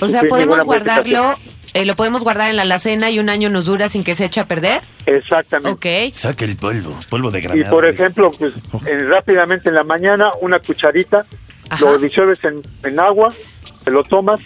O 0.00 0.08
sea, 0.08 0.22
podemos 0.28 0.62
guardarlo, 0.64 1.34
eh, 1.74 1.84
lo 1.84 1.96
podemos 1.96 2.22
guardar 2.24 2.48
en 2.50 2.56
la 2.56 2.62
alacena 2.62 3.10
y 3.10 3.18
un 3.18 3.28
año 3.28 3.48
nos 3.50 3.66
dura 3.66 3.88
sin 3.88 4.04
que 4.04 4.14
se 4.14 4.24
eche 4.26 4.40
a 4.40 4.46
perder. 4.48 4.80
Exactamente. 5.06 6.08
Ok. 6.08 6.14
Saca 6.14 6.44
el 6.44 6.56
polvo, 6.56 6.98
polvo 7.10 7.30
de 7.30 7.40
Y 7.40 7.42
granada. 7.42 7.70
por 7.70 7.86
ejemplo, 7.86 8.30
pues 8.38 8.54
eh, 8.86 8.98
rápidamente 9.08 9.68
en 9.68 9.74
la 9.74 9.84
mañana 9.84 10.32
una 10.40 10.58
cucharita, 10.60 11.24
Ajá. 11.68 11.84
lo 11.84 11.98
disuelves 11.98 12.38
en, 12.44 12.62
en 12.84 12.98
agua, 13.00 13.34
te 13.84 13.90
lo 13.90 14.02
tomas 14.02 14.40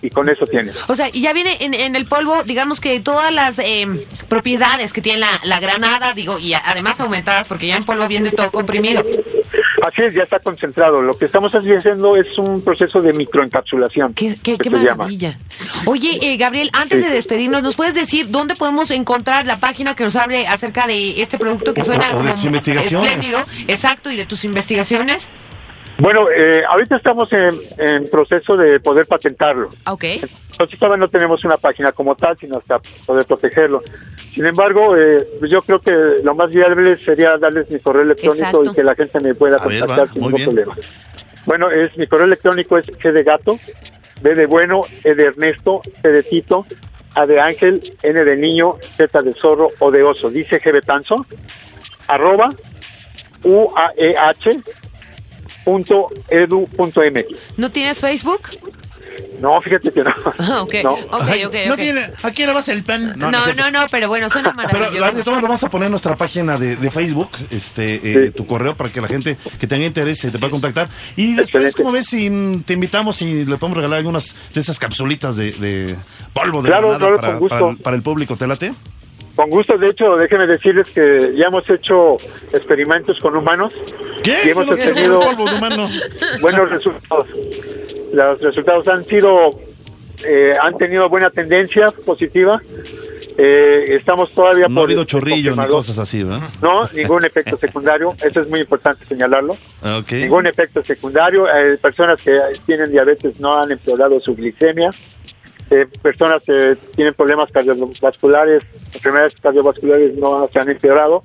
y 0.00 0.10
con 0.10 0.28
eso 0.28 0.46
tienes. 0.46 0.74
O 0.88 0.96
sea, 0.96 1.08
y 1.12 1.20
ya 1.22 1.32
viene 1.32 1.56
en, 1.60 1.74
en 1.74 1.94
el 1.94 2.06
polvo, 2.06 2.42
digamos 2.44 2.80
que 2.80 2.98
todas 3.00 3.32
las 3.32 3.58
eh, 3.60 3.86
propiedades 4.28 4.92
que 4.92 5.00
tiene 5.00 5.20
la, 5.20 5.40
la 5.44 5.60
granada, 5.60 6.12
digo, 6.12 6.38
y 6.40 6.54
a- 6.54 6.62
además 6.64 6.98
aumentadas, 7.00 7.46
porque 7.46 7.68
ya 7.68 7.76
en 7.76 7.84
polvo 7.84 8.08
viene 8.08 8.30
todo 8.30 8.50
comprimido. 8.50 9.04
Así 9.84 10.00
es, 10.02 10.14
ya 10.14 10.22
está 10.22 10.38
concentrado. 10.38 11.02
Lo 11.02 11.18
que 11.18 11.24
estamos 11.24 11.52
haciendo 11.52 12.16
es 12.16 12.38
un 12.38 12.62
proceso 12.62 13.02
de 13.02 13.12
microencapsulación. 13.12 14.14
Qué, 14.14 14.36
qué, 14.40 14.56
qué 14.56 14.70
llama. 14.70 14.96
maravilla. 14.98 15.36
Oye, 15.86 16.20
eh, 16.22 16.36
Gabriel, 16.36 16.70
antes 16.72 17.04
de 17.04 17.12
despedirnos, 17.12 17.62
¿nos 17.62 17.74
puedes 17.74 17.94
decir 17.94 18.30
dónde 18.30 18.54
podemos 18.54 18.92
encontrar 18.92 19.44
la 19.46 19.58
página 19.58 19.96
que 19.96 20.04
nos 20.04 20.14
hable 20.14 20.46
acerca 20.46 20.86
de 20.86 21.20
este 21.20 21.36
producto 21.36 21.74
que 21.74 21.82
suena 21.82 22.04
O 22.14 22.22
de 22.22 22.30
tus 22.30 22.40
como 22.42 22.46
investigaciones. 22.46 23.10
espléndido? 23.10 23.38
Exacto, 23.66 24.10
y 24.12 24.16
de 24.16 24.24
tus 24.24 24.44
investigaciones. 24.44 25.28
Bueno, 25.98 26.26
eh, 26.34 26.62
ahorita 26.68 26.96
estamos 26.96 27.28
en, 27.32 27.60
en 27.78 28.08
proceso 28.08 28.56
de 28.56 28.80
poder 28.80 29.06
patentarlo. 29.06 29.70
Ok. 29.86 30.04
Nosotros 30.58 30.78
todavía 30.78 30.98
no 30.98 31.08
tenemos 31.08 31.44
una 31.44 31.56
página 31.56 31.92
como 31.92 32.14
tal, 32.14 32.36
sino 32.38 32.58
hasta 32.58 32.78
poder 33.06 33.26
protegerlo. 33.26 33.82
Sin 34.34 34.46
embargo, 34.46 34.96
eh, 34.96 35.26
yo 35.48 35.62
creo 35.62 35.80
que 35.80 35.90
lo 36.22 36.34
más 36.34 36.50
viable 36.50 36.96
sería 37.04 37.36
darles 37.38 37.70
mi 37.70 37.80
correo 37.80 38.02
electrónico 38.02 38.44
Exacto. 38.46 38.70
y 38.70 38.74
que 38.74 38.84
la 38.84 38.94
gente 38.94 39.20
me 39.20 39.34
pueda 39.34 39.56
A 39.56 39.66
ver, 39.66 39.80
contactar 39.80 40.08
va, 40.08 40.12
sin 40.12 40.22
ningún 40.22 40.34
bien. 40.34 40.44
problema. 40.46 40.74
Bueno, 41.46 41.70
es 41.70 41.96
mi 41.96 42.06
correo 42.06 42.26
electrónico 42.26 42.78
es 42.78 42.86
G 42.86 43.12
de 43.12 43.22
gato, 43.24 43.58
B 44.20 44.34
de 44.34 44.46
bueno, 44.46 44.84
E 45.02 45.14
de 45.14 45.24
Ernesto, 45.24 45.82
T 46.00 46.08
de 46.12 46.22
Tito, 46.22 46.64
A 47.14 47.26
de 47.26 47.40
Ángel, 47.40 47.94
N 48.02 48.24
de 48.24 48.36
niño, 48.36 48.76
Z 48.96 49.22
de 49.22 49.34
zorro 49.34 49.70
o 49.80 49.90
de 49.90 50.02
oso. 50.02 50.30
Dice 50.30 50.60
G 50.60 50.72
Betanzo, 50.72 51.26
arroba, 52.06 52.50
UAEH, 53.42 54.62
punto 55.64 56.08
edu 56.28 56.66
punto 56.76 57.00
MX. 57.00 57.58
¿No 57.58 57.70
tienes 57.70 58.00
Facebook? 58.00 58.42
No, 59.40 59.60
fíjate 59.60 59.90
que 59.92 60.02
no. 60.04 60.14
Ah, 60.38 60.62
ok, 60.62 60.74
No. 60.84 60.92
ok, 60.92 61.22
Ay, 61.28 61.44
ok. 61.44 61.54
No 61.68 61.76
tiene, 61.76 62.06
aquí 62.22 62.46
le 62.46 62.52
vas 62.52 62.68
el 62.68 62.84
pan. 62.84 63.14
No, 63.16 63.30
no, 63.30 63.70
no, 63.70 63.86
pero 63.90 64.08
bueno, 64.08 64.28
suena 64.30 64.52
Pero 64.56 64.68
maravilloso. 64.68 65.00
la 65.00 65.10
de 65.12 65.22
todas 65.22 65.40
lo 65.42 65.48
vamos 65.48 65.64
a 65.64 65.70
poner 65.70 65.86
en 65.86 65.92
nuestra 65.92 66.14
página 66.16 66.56
de, 66.58 66.76
de 66.76 66.90
Facebook, 66.90 67.30
este, 67.50 67.94
eh, 67.96 68.26
Sí. 68.26 68.30
tu 68.32 68.46
correo 68.46 68.76
para 68.76 68.90
que 68.90 69.00
la 69.00 69.08
gente 69.08 69.36
que 69.58 69.66
tenga 69.66 69.84
interés 69.86 70.18
se 70.18 70.30
te 70.30 70.38
pueda 70.38 70.50
contactar. 70.50 70.88
Y 71.16 71.28
después, 71.34 71.64
Excelente. 71.64 71.76
como 71.76 71.92
ves, 71.92 72.06
si 72.06 72.62
te 72.66 72.74
invitamos 72.74 73.20
y 73.22 73.44
le 73.44 73.56
podemos 73.56 73.76
regalar 73.78 73.98
algunas 73.98 74.34
de 74.54 74.60
esas 74.60 74.78
capsulitas 74.78 75.36
de, 75.36 75.52
de 75.52 75.96
polvo 76.32 76.62
de 76.62 76.68
Claro, 76.68 76.90
granada 76.90 77.06
claro, 77.06 77.16
para, 77.20 77.32
con 77.32 77.38
gusto. 77.40 77.58
para 77.58 77.70
el- 77.70 77.76
para 77.78 77.96
el 77.96 78.02
público, 78.02 78.36
¿te 78.36 78.46
late? 78.46 78.72
Con 79.34 79.48
gusto, 79.48 79.78
de 79.78 79.88
hecho, 79.88 80.16
déjenme 80.16 80.46
decirles 80.46 80.86
que 80.94 81.32
ya 81.36 81.46
hemos 81.46 81.68
hecho 81.70 82.18
experimentos 82.52 83.18
con 83.18 83.34
humanos 83.34 83.72
¿Qué? 84.22 84.36
Y 84.44 84.50
hemos 84.50 84.66
¿Qué 84.66 84.72
es 84.74 84.86
lo 84.88 84.94
que 84.94 85.00
es 85.04 85.10
obtenido- 85.10 86.40
buenos 86.42 86.70
resultados. 86.70 87.26
Los 88.12 88.40
resultados 88.40 88.86
han 88.88 89.04
sido, 89.06 89.58
eh, 90.24 90.54
han 90.60 90.76
tenido 90.76 91.08
buena 91.08 91.30
tendencia 91.30 91.90
positiva. 91.90 92.60
Eh, 93.38 93.96
estamos 93.96 94.30
todavía 94.32 94.66
No 94.68 94.80
ha 94.80 94.84
habido 94.84 95.02
este, 95.02 95.12
chorrillo 95.12 95.56
ni 95.56 95.66
cosas 95.66 95.98
así, 95.98 96.22
¿verdad? 96.22 96.48
No, 96.60 96.86
ningún 96.94 97.24
efecto 97.24 97.56
secundario. 97.56 98.14
Eso 98.22 98.40
es 98.42 98.48
muy 98.48 98.60
importante 98.60 99.06
señalarlo. 99.06 99.56
Ok. 99.82 100.12
Ningún 100.12 100.46
efecto 100.46 100.82
secundario. 100.82 101.46
Eh, 101.48 101.78
personas 101.78 102.20
que 102.20 102.38
tienen 102.66 102.90
diabetes 102.90 103.40
no 103.40 103.60
han 103.60 103.72
empeorado 103.72 104.20
su 104.20 104.34
glicemia. 104.34 104.90
Eh, 105.70 105.86
personas 106.02 106.42
que 106.44 106.76
tienen 106.94 107.14
problemas 107.14 107.50
cardiovasculares, 107.50 108.62
enfermedades 108.92 109.32
cardiovasculares 109.40 110.14
no 110.16 110.46
se 110.52 110.58
han 110.58 110.68
empeorado 110.68 111.22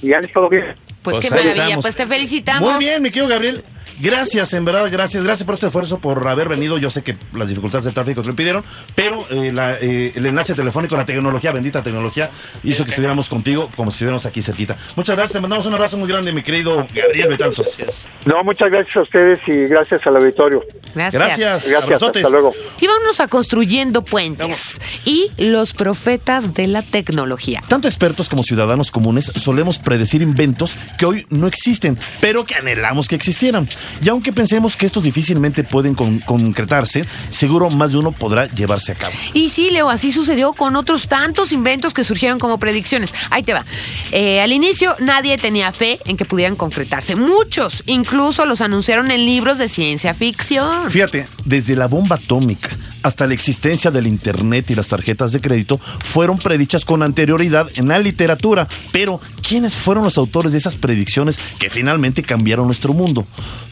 y 0.00 0.14
han 0.14 0.24
estado 0.24 0.48
bien. 0.48 0.64
Pues, 1.02 1.16
Pues 1.16 1.18
qué 1.20 1.30
maravilla, 1.30 1.64
estamos. 1.64 1.84
pues 1.84 1.96
te 1.96 2.06
felicitamos. 2.06 2.70
Muy 2.74 2.84
bien, 2.84 3.02
mi 3.02 3.10
querido 3.10 3.28
Gabriel. 3.28 3.62
Gracias, 4.00 4.54
en 4.54 4.64
verdad, 4.64 4.88
gracias. 4.90 5.22
Gracias 5.24 5.44
por 5.44 5.54
este 5.54 5.66
esfuerzo, 5.66 5.98
por 5.98 6.26
haber 6.26 6.48
venido. 6.48 6.78
Yo 6.78 6.90
sé 6.90 7.02
que 7.02 7.16
las 7.34 7.48
dificultades 7.48 7.84
del 7.84 7.94
tráfico 7.94 8.22
te 8.22 8.26
lo 8.26 8.30
impidieron, 8.30 8.64
pero 8.94 9.26
eh, 9.30 9.52
la, 9.52 9.74
eh, 9.74 10.12
el 10.14 10.26
enlace 10.26 10.54
telefónico, 10.54 10.96
la 10.96 11.04
tecnología, 11.04 11.52
bendita 11.52 11.82
tecnología, 11.82 12.30
hizo 12.62 12.84
que 12.84 12.90
estuviéramos 12.90 13.28
contigo 13.28 13.68
como 13.76 13.90
si 13.90 13.96
estuviéramos 13.96 14.24
aquí 14.26 14.42
cerquita. 14.42 14.76
Muchas 14.96 15.16
gracias, 15.16 15.34
te 15.34 15.40
mandamos 15.40 15.66
un 15.66 15.74
abrazo 15.74 15.98
muy 15.98 16.08
grande, 16.08 16.32
mi 16.32 16.42
querido 16.42 16.86
Gabriel 16.94 17.28
Betanzos. 17.28 17.76
Gracias. 17.76 18.06
No, 18.24 18.42
muchas 18.42 18.70
gracias 18.70 18.96
a 18.96 19.02
ustedes 19.02 19.38
y 19.46 19.52
gracias 19.68 20.06
al 20.06 20.16
auditorio. 20.16 20.64
Gracias. 20.94 21.12
Gracias, 21.12 21.70
Gracias, 21.70 22.02
hasta 22.02 22.28
luego. 22.30 22.52
Y 22.80 22.86
vámonos 22.86 23.20
a 23.20 23.28
construyendo 23.28 24.02
puentes. 24.02 24.80
Y 25.04 25.30
los 25.36 25.74
profetas 25.74 26.54
de 26.54 26.66
la 26.66 26.82
tecnología. 26.82 27.62
Tanto 27.68 27.88
expertos 27.88 28.28
como 28.28 28.42
ciudadanos 28.42 28.90
comunes 28.90 29.32
solemos 29.36 29.78
predecir 29.78 30.22
inventos 30.22 30.76
que 30.98 31.06
hoy 31.06 31.26
no 31.30 31.46
existen, 31.46 31.98
pero 32.20 32.44
que 32.44 32.54
anhelamos 32.54 33.08
que 33.08 33.14
existieran. 33.14 33.68
Y 34.02 34.08
aunque 34.08 34.32
pensemos 34.32 34.76
que 34.76 34.86
estos 34.86 35.02
difícilmente 35.04 35.64
pueden 35.64 35.94
con- 35.94 36.20
concretarse, 36.20 37.04
seguro 37.28 37.70
más 37.70 37.92
de 37.92 37.98
uno 37.98 38.12
podrá 38.12 38.46
llevarse 38.46 38.92
a 38.92 38.94
cabo. 38.94 39.12
Y 39.34 39.50
sí, 39.50 39.70
Leo, 39.70 39.90
así 39.90 40.12
sucedió 40.12 40.52
con 40.52 40.76
otros 40.76 41.08
tantos 41.08 41.52
inventos 41.52 41.94
que 41.94 42.04
surgieron 42.04 42.38
como 42.38 42.58
predicciones. 42.58 43.14
Ahí 43.30 43.42
te 43.42 43.52
va. 43.52 43.64
Eh, 44.12 44.40
al 44.40 44.52
inicio 44.52 44.94
nadie 45.00 45.38
tenía 45.38 45.72
fe 45.72 45.98
en 46.06 46.16
que 46.16 46.24
pudieran 46.24 46.56
concretarse. 46.56 47.16
Muchos 47.16 47.82
incluso 47.86 48.46
los 48.46 48.60
anunciaron 48.60 49.10
en 49.10 49.24
libros 49.24 49.58
de 49.58 49.68
ciencia 49.68 50.14
ficción. 50.14 50.90
Fíjate, 50.90 51.26
desde 51.44 51.76
la 51.76 51.86
bomba 51.86 52.16
atómica 52.16 52.70
hasta 53.02 53.26
la 53.26 53.34
existencia 53.34 53.90
del 53.90 54.06
Internet 54.06 54.70
y 54.70 54.74
las 54.74 54.88
tarjetas 54.88 55.32
de 55.32 55.40
crédito 55.40 55.78
fueron 55.78 56.38
predichas 56.38 56.84
con 56.84 57.02
anterioridad 57.02 57.68
en 57.76 57.88
la 57.88 57.98
literatura. 57.98 58.68
Pero, 58.92 59.20
¿quiénes 59.46 59.74
fueron 59.74 60.04
los 60.04 60.18
autores 60.18 60.52
de 60.52 60.58
esas 60.58 60.76
predicciones 60.76 61.38
que 61.58 61.70
finalmente 61.70 62.22
cambiaron 62.22 62.66
nuestro 62.66 62.92
mundo? 62.92 63.26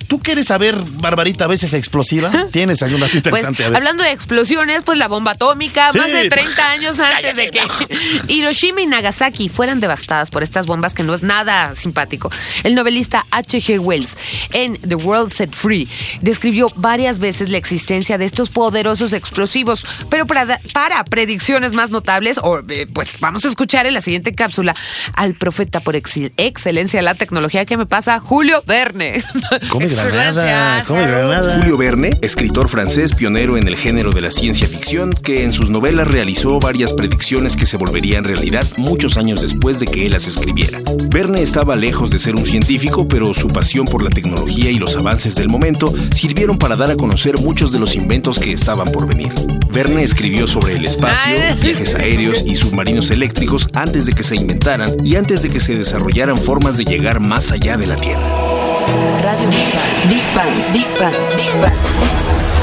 ¿Tú 0.07 0.21
quieres 0.21 0.47
saber, 0.47 0.75
Barbarita, 1.03 1.45
a 1.45 1.49
veces 1.49 1.75
explosiva? 1.75 2.31
Tienes 2.51 2.83
algún 2.83 3.01
dato 3.01 3.11
Pues, 3.13 3.17
interesante. 3.27 3.65
ver. 3.65 3.77
hablando 3.77 4.03
de 4.03 4.13
explosiones, 4.13 4.83
pues 4.83 4.97
la 4.97 5.07
bomba 5.07 5.33
atómica, 5.33 5.91
Sí. 5.93 5.99
más 5.99 6.11
de 6.11 6.31
30 6.31 6.71
años 6.71 6.99
antes 7.01 7.37
de 7.37 7.51
que 7.51 7.61
Hiroshima 8.29 8.81
y 8.81 8.87
Nagasaki 8.87 9.51
fueran 9.51 9.81
devastadas 9.81 10.31
por 10.31 10.43
estas 10.43 10.67
bombas, 10.67 10.95
que 10.95 11.03
no 11.03 11.13
es 11.15 11.23
nada 11.23 11.75
simpático. 11.75 12.31
El 12.65 12.75
novelista 12.75 13.27
H.G. 13.31 13.79
Wells, 13.81 14.17
en 14.53 14.77
The 14.81 14.95
World 14.95 15.31
Set 15.31 15.55
Free, 15.55 15.87
describió 16.23 16.73
varias 16.75 17.19
veces 17.19 17.51
la 17.51 17.59
existencia 17.59 18.17
de 18.17 18.25
estos 18.25 18.49
poderosos 18.49 19.13
explosivos, 19.19 19.87
pero 20.09 20.27
para, 20.27 20.61
para 20.73 21.05
predicciones 21.05 21.73
más 21.73 21.91
notables, 21.91 22.39
o, 22.43 22.61
eh, 22.69 22.87
pues 22.93 23.09
vamos 23.21 23.45
a 23.45 23.49
escuchar 23.49 23.87
en 23.87 23.95
la 23.95 24.01
siguiente 24.01 24.35
cápsula 24.35 24.75
al 25.15 25.35
profeta 25.35 25.81
por 25.81 25.97
ex- 25.97 26.31
excelencia 26.37 26.99
de 26.99 27.03
la 27.05 27.15
tecnología 27.15 27.65
que 27.67 27.77
me 27.77 27.87
pasa, 27.87 28.19
Julio 28.21 28.63
Verne. 28.67 29.23
Come 29.69 29.87
granada, 29.89 30.85
come 30.87 31.03
granada. 31.07 31.59
Julio 31.59 31.77
Verne, 31.77 32.17
escritor 32.23 32.69
francés 32.69 33.15
pionero 33.15 33.57
en 33.57 33.69
el 33.69 33.77
género 33.77 34.13
de 34.13 34.21
la 34.21 34.31
ciencia 34.31 34.67
ficción, 34.69 35.13
que 35.13 35.45
en 35.45 35.53
sus 35.53 35.71
novelas 35.71 36.09
realizó 36.09 36.59
varias 36.61 36.93
predicciones 36.93 37.57
que 37.57 37.67
se 37.67 37.77
volverían 37.77 38.25
realidad 38.25 38.65
muchos 38.77 39.17
años 39.17 39.41
después 39.41 39.81
de 39.81 39.87
que 39.87 40.07
él 40.07 40.13
las 40.13 40.27
escribiera. 40.27 40.79
Verne 41.11 41.43
estaba 41.43 41.77
lejos 41.77 42.11
de 42.11 42.19
ser 42.19 42.37
un 42.37 42.47
científico, 42.47 43.07
pero 43.09 43.35
su 43.35 43.49
pasión 43.49 43.87
por 43.87 44.03
la 44.03 44.11
tecnología 44.11 44.71
y 44.71 44.79
los 44.79 44.97
avances 44.97 45.35
del 45.35 45.49
momento 45.49 45.93
sirvieron 46.13 46.59
para 46.59 46.77
dar 46.77 46.91
a 46.91 46.97
conocer 46.97 47.39
muchos 47.39 47.73
de 47.73 47.79
los 47.79 47.95
inventos 47.97 48.39
que 48.39 48.53
estaban 48.53 48.89
por 48.93 49.08
venir. 49.09 49.33
Verne 49.73 50.03
escribió 50.03 50.47
sobre 50.47 50.75
el 50.75 50.85
espacio, 50.85 51.33
Ay. 51.33 51.59
viajes 51.61 51.95
aéreos 51.95 52.43
y 52.47 52.57
submarinos 52.57 53.11
eléctricos 53.11 53.69
antes 53.75 54.07
de 54.07 54.13
que 54.13 54.23
se 54.23 54.37
inventaran 54.37 54.91
y 55.05 55.17
antes 55.17 55.43
de 55.43 55.49
que 55.49 55.61
se 55.61 55.77
desarrollaran 55.77 56.37
formas 56.37 56.77
de 56.77 56.85
llegar 56.85 57.21
más 57.21 57.51
allá 57.51 57.77
de 57.77 57.87
la 57.87 57.97
Tierra. 57.97 58.23
Radio 59.23 59.49
Big 59.49 59.73
Bang. 59.75 60.09
Big 60.09 60.35
Bang, 60.35 60.73
Big 60.73 61.01
Bang, 61.01 61.15
Big 61.37 61.61
Bang. 61.61 62.58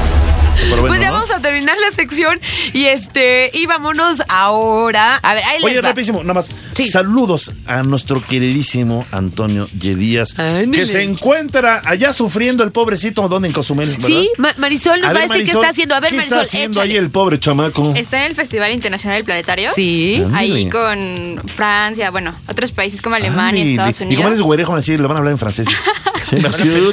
Pero 0.57 0.69
bueno, 0.81 0.87
Pues 0.87 1.01
ya 1.01 1.07
¿no? 1.07 1.13
vamos 1.15 1.31
a 1.31 1.39
terminar 1.41 1.75
la 1.79 1.95
sección 1.95 2.39
y 2.73 2.85
este 2.85 3.51
y 3.53 3.65
vámonos 3.65 4.21
ahora. 4.29 5.17
A 5.17 5.33
ver, 5.33 5.43
ahí 5.43 5.57
les 5.59 5.65
Oye, 5.65 5.81
va. 5.81 5.89
rapidísimo, 5.89 6.21
nada 6.23 6.33
más. 6.35 6.49
Sí. 6.73 6.89
Saludos 6.89 7.53
a 7.67 7.83
nuestro 7.83 8.21
queridísimo 8.25 9.05
Antonio 9.11 9.67
Yedías, 9.79 10.37
Ándale. 10.39 10.71
que 10.71 10.87
se 10.87 11.03
encuentra 11.03 11.81
allá 11.85 12.13
sufriendo 12.13 12.63
el 12.63 12.71
pobrecito, 12.71 13.27
donde 13.27 13.47
en 13.49 13.53
Cozumel, 13.53 13.89
¿verdad? 13.91 14.07
Sí, 14.07 14.29
Ma- 14.37 14.53
Marisol 14.57 15.01
nos 15.01 15.09
A 15.09 15.13
va 15.13 15.19
a 15.19 15.27
decir 15.27 15.45
qué 15.45 15.51
está 15.51 15.69
haciendo. 15.69 15.95
A 15.95 15.99
ver, 15.99 16.11
¿qué 16.11 16.17
Marisol, 16.17 16.37
está 16.39 16.47
haciendo 16.47 16.79
échale. 16.79 16.91
ahí 16.93 16.97
el 16.97 17.09
pobre 17.11 17.39
chamaco? 17.39 17.93
Está 17.95 18.19
en 18.19 18.23
el 18.31 18.35
Festival 18.35 18.71
Internacional 18.71 19.17
del 19.17 19.25
Planetario. 19.25 19.71
Sí. 19.75 20.23
Ahí 20.33 20.69
con 20.69 21.41
Francia, 21.55 22.11
bueno, 22.11 22.33
otros 22.47 22.71
países 22.71 23.01
como 23.01 23.15
Alemania, 23.15 23.63
Ay, 23.63 23.71
Estados 23.71 24.01
Y 24.01 24.03
Unidos. 24.05 24.17
como 24.23 24.27
eres 24.33 24.41
güerejo, 24.41 24.71
van 24.71 24.77
a 24.77 24.81
decir, 24.81 24.99
le 24.99 25.07
van 25.07 25.17
a 25.17 25.19
hablar 25.19 25.31
en 25.33 25.37
francés. 25.37 25.67
Sí. 26.25 26.37
¿Qué 26.37 26.47
está 26.47 26.57
¿Y 26.57 26.57
haciendo? 26.57 26.91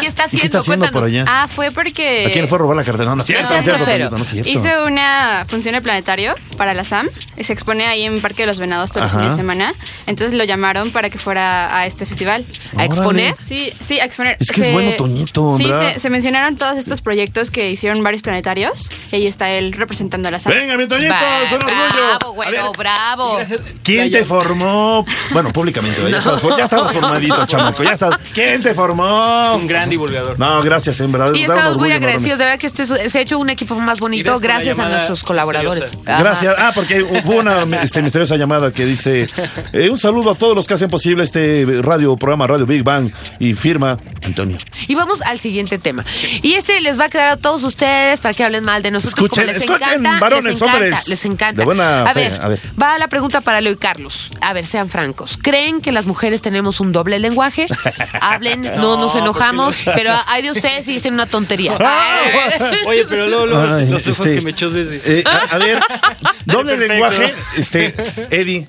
qué 0.00 0.06
está 0.06 0.58
haciendo 0.58 0.84
por 0.86 0.92
Cuéntanos. 0.92 1.10
Allá? 1.20 1.24
Ah, 1.28 1.48
fue 1.48 1.70
porque 1.70 2.26
¿A 2.26 2.30
quién 2.30 2.48
fue 2.48 2.56
a 2.56 2.60
robar 2.60 2.76
la 2.76 2.84
cartera? 2.84 3.10
No, 3.10 3.16
no 3.16 3.22
cierto, 3.22 3.48
No 3.52 3.58
es 3.76 3.84
cierto, 3.84 4.18
no 4.18 4.24
hizo 4.24 4.86
una 4.86 5.44
función 5.48 5.74
en 5.74 5.76
el 5.76 5.82
planetario 5.82 6.34
para 6.56 6.74
la 6.74 6.84
SAM. 6.84 7.08
Se 7.40 7.52
expone 7.52 7.86
ahí 7.86 8.04
en 8.04 8.20
Parque 8.20 8.42
de 8.42 8.46
los 8.46 8.58
Venados 8.58 8.92
todos 8.92 9.06
Ajá. 9.06 9.16
los 9.16 9.22
fines 9.22 9.36
de 9.36 9.42
semana. 9.42 9.74
Entonces 10.06 10.36
lo 10.36 10.44
llamaron 10.44 10.90
para 10.92 11.10
que 11.10 11.18
fuera 11.18 11.76
a 11.76 11.86
este 11.86 12.06
festival. 12.06 12.46
¿A 12.76 12.84
exponer? 12.84 13.34
Sí, 13.46 13.72
sí, 13.86 14.00
a 14.00 14.04
exponer. 14.04 14.36
Es 14.40 14.50
que 14.50 14.60
es 14.66 14.72
bueno, 14.72 14.92
Toñito, 14.96 15.56
Sí, 15.56 15.64
se, 15.64 16.00
se 16.00 16.10
mencionaron 16.10 16.56
todos 16.56 16.76
estos 16.76 17.00
proyectos 17.00 17.50
que 17.50 17.70
hicieron 17.70 18.02
varios 18.02 18.22
planetarios. 18.22 18.90
Y 19.10 19.16
ahí 19.16 19.26
está 19.26 19.50
él 19.50 19.72
representando 19.72 20.28
a 20.28 20.30
la 20.30 20.38
SAM. 20.38 20.52
Venga, 20.52 20.76
mi 20.76 20.86
Toñito, 20.86 21.14
es 21.44 21.52
un 21.52 21.62
orgullo. 21.62 22.18
Bravo, 22.18 22.32
güero, 22.34 22.72
bravo. 22.72 23.38
¿Quién 23.82 24.10
te 24.10 24.24
formó? 24.24 25.04
Bueno, 25.32 25.52
públicamente, 25.52 26.00
¿verdad? 26.00 26.22
ya, 26.24 26.30
estabas, 26.34 26.58
ya 26.58 26.64
estabas 26.64 26.92
formadito, 26.92 27.46
chamaco. 27.46 27.82
Ya 27.82 27.92
estás. 27.92 28.18
¿Quién 28.32 28.62
te 28.62 28.74
formó? 28.74 29.46
Es 29.48 29.54
un 29.54 29.66
gran 29.66 29.88
divulgador. 29.90 30.38
No, 30.38 30.62
gracias. 30.62 31.00
En 31.04 31.12
verdad. 31.12 31.32
Y 31.34 31.42
estamos 31.42 31.76
muy 31.76 31.92
agradecidos, 31.92 32.38
de 32.38 32.44
verdad 32.44 32.58
que 32.58 32.66
este 32.66 32.82
es- 32.84 33.12
se 33.12 33.18
ha 33.18 33.20
hecho 33.20 33.38
un 33.38 33.50
equipo 33.50 33.74
más 33.76 34.00
bonito 34.00 34.38
Gracias 34.40 34.78
a 34.78 34.88
nuestros 34.88 35.22
colaboradores. 35.22 35.92
Gracias. 36.04 36.54
Ah, 36.58 36.72
porque 36.74 37.02
hubo 37.02 37.34
una 37.36 37.62
este, 37.82 38.02
misteriosa 38.02 38.36
llamada 38.36 38.72
que 38.72 38.84
dice: 38.86 39.28
eh, 39.72 39.90
Un 39.90 39.98
saludo 39.98 40.32
a 40.32 40.34
todos 40.34 40.54
los 40.54 40.66
que 40.66 40.74
hacen 40.74 40.90
posible 40.90 41.24
este 41.24 41.66
radio, 41.82 42.16
programa 42.16 42.46
Radio 42.46 42.66
Big 42.66 42.82
Bang. 42.82 43.10
Y 43.38 43.54
firma 43.54 43.98
Antonio. 44.22 44.58
Y 44.88 44.94
vamos 44.94 45.22
al 45.22 45.40
siguiente 45.40 45.78
tema. 45.78 46.04
Y 46.42 46.54
este 46.54 46.80
les 46.80 46.98
va 46.98 47.04
a 47.04 47.08
quedar 47.08 47.28
a 47.28 47.36
todos 47.36 47.62
ustedes 47.64 48.20
para 48.20 48.34
que 48.34 48.44
hablen 48.44 48.64
mal 48.64 48.82
de 48.82 48.90
nosotros. 48.90 49.14
como 49.14 49.26
Escuchen, 49.26 49.46
les 49.46 49.56
escuchen, 49.62 50.00
encanta, 50.00 50.20
varones, 50.20 50.44
les 50.52 50.62
encanta, 50.62 50.74
hombres. 50.76 51.08
Les 51.08 51.24
encanta. 51.24 51.60
De 51.60 51.64
buena 51.64 52.02
a, 52.04 52.12
fe, 52.12 52.30
ver, 52.30 52.40
a 52.42 52.48
ver. 52.48 52.60
va 52.80 52.98
la 52.98 53.08
pregunta 53.08 53.40
para 53.40 53.60
Leo 53.60 53.72
y 53.72 53.76
Carlos. 53.76 54.30
A 54.40 54.52
ver, 54.52 54.66
sean 54.66 54.88
francos. 54.88 55.38
¿Creen 55.40 55.80
que 55.80 55.92
las 55.92 56.06
mujeres 56.06 56.42
tenemos 56.42 56.80
un 56.80 56.92
doble 56.92 57.18
lenguaje? 57.18 57.66
Hablen, 58.20 58.62
no, 58.62 58.96
nos 58.96 59.14
enojamos, 59.14 59.76
pero 59.94 60.12
hay 60.28 60.42
de 60.42 60.50
ustedes 60.50 60.84
si 60.86 60.93
dicen 60.94 61.14
una 61.14 61.26
tontería. 61.26 61.76
Oye, 62.86 63.04
pero 63.08 63.26
luego, 63.28 63.46
luego 63.46 63.74
Ay, 63.74 63.88
los 63.88 64.06
ojos 64.06 64.20
este, 64.20 64.34
que 64.36 64.40
me 64.40 64.50
echó 64.50 64.70
desde. 64.70 65.00
eh, 65.20 65.24
a, 65.26 65.54
a 65.54 65.58
ver, 65.58 65.78
doble 66.46 66.76
Perfecto. 66.76 66.92
lenguaje. 66.92 67.34
Este, 67.56 67.94
Eddie. 68.30 68.66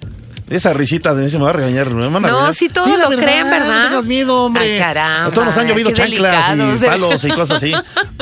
Esa 0.47 0.73
risita 0.73 1.15
de 1.15 1.25
ese 1.25 1.39
me 1.39 1.45
va 1.45 1.49
a 1.49 1.53
regañar. 1.53 1.89
Me 1.89 2.03
van 2.07 2.17
a 2.17 2.19
No, 2.19 2.27
regañar. 2.27 2.53
sí, 2.53 2.69
todos 2.69 2.99
lo 2.99 3.07
creen, 3.17 3.49
¿verdad? 3.49 3.67
No 3.83 3.87
tengas 3.89 4.05
miedo, 4.05 4.43
hombre. 4.43 4.73
Ay, 4.73 4.77
caramba, 4.77 5.25
A 5.25 5.31
todos 5.33 5.47
nos 5.47 5.57
han 5.57 5.67
llovido 5.67 5.89
chanclas 5.89 6.55
y 6.55 6.85
palos 6.85 7.23
y 7.23 7.29
cosas 7.31 7.57
así. 7.63 7.73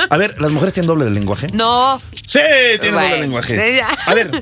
A 0.10 0.18
ver, 0.18 0.36
¿las 0.40 0.50
mujeres 0.52 0.74
tienen 0.74 0.88
doble 0.88 1.04
de 1.04 1.12
lenguaje? 1.12 1.48
No. 1.52 2.02
Sí, 2.26 2.40
tienen 2.80 2.94
Bueno, 2.94 3.10
doble 3.10 3.20
lenguaje. 3.22 3.82
A 4.06 4.14
ver, 4.14 4.42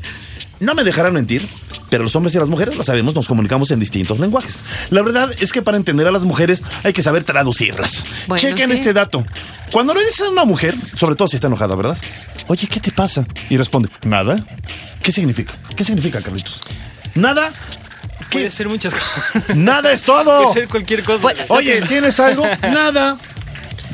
no 0.61 0.75
me 0.75 0.83
dejarán 0.83 1.13
mentir, 1.13 1.49
pero 1.89 2.03
los 2.03 2.15
hombres 2.15 2.33
y 2.35 2.39
las 2.39 2.47
mujeres, 2.47 2.75
lo 2.77 2.83
sabemos, 2.83 3.15
nos 3.15 3.27
comunicamos 3.27 3.71
en 3.71 3.79
distintos 3.79 4.19
lenguajes. 4.19 4.63
La 4.91 5.01
verdad 5.01 5.29
es 5.39 5.51
que 5.51 5.61
para 5.61 5.75
entender 5.75 6.07
a 6.07 6.11
las 6.11 6.23
mujeres 6.23 6.63
hay 6.83 6.93
que 6.93 7.01
saber 7.01 7.23
traducirlas. 7.23 8.05
Bueno, 8.27 8.39
Chequen 8.39 8.69
sí. 8.69 8.77
este 8.77 8.93
dato. 8.93 9.25
Cuando 9.71 9.93
le 9.93 10.01
dices 10.01 10.21
a 10.21 10.29
una 10.29 10.45
mujer, 10.45 10.75
sobre 10.95 11.15
todo 11.15 11.27
si 11.27 11.35
está 11.35 11.47
enojada, 11.47 11.75
¿verdad? 11.75 11.97
Oye, 12.47 12.67
¿qué 12.67 12.79
te 12.79 12.91
pasa? 12.91 13.25
Y 13.49 13.57
responde, 13.57 13.89
nada. 14.03 14.45
¿Qué 15.01 15.11
significa? 15.11 15.55
¿Qué 15.75 15.83
significa, 15.83 16.21
Carlitos? 16.21 16.61
Nada. 17.15 17.51
¿Qué 18.29 18.37
Puede 18.39 18.49
ser 18.51 18.69
muchas 18.69 18.93
cosas. 18.93 19.55
Nada 19.55 19.91
es 19.91 20.03
todo. 20.03 20.43
Puede 20.43 20.53
ser 20.53 20.67
cualquier 20.69 21.03
cosa. 21.03 21.21
Bueno, 21.23 21.43
Oye, 21.49 21.81
¿tienes 21.81 22.19
algo? 22.19 22.45
Nada. 22.61 23.17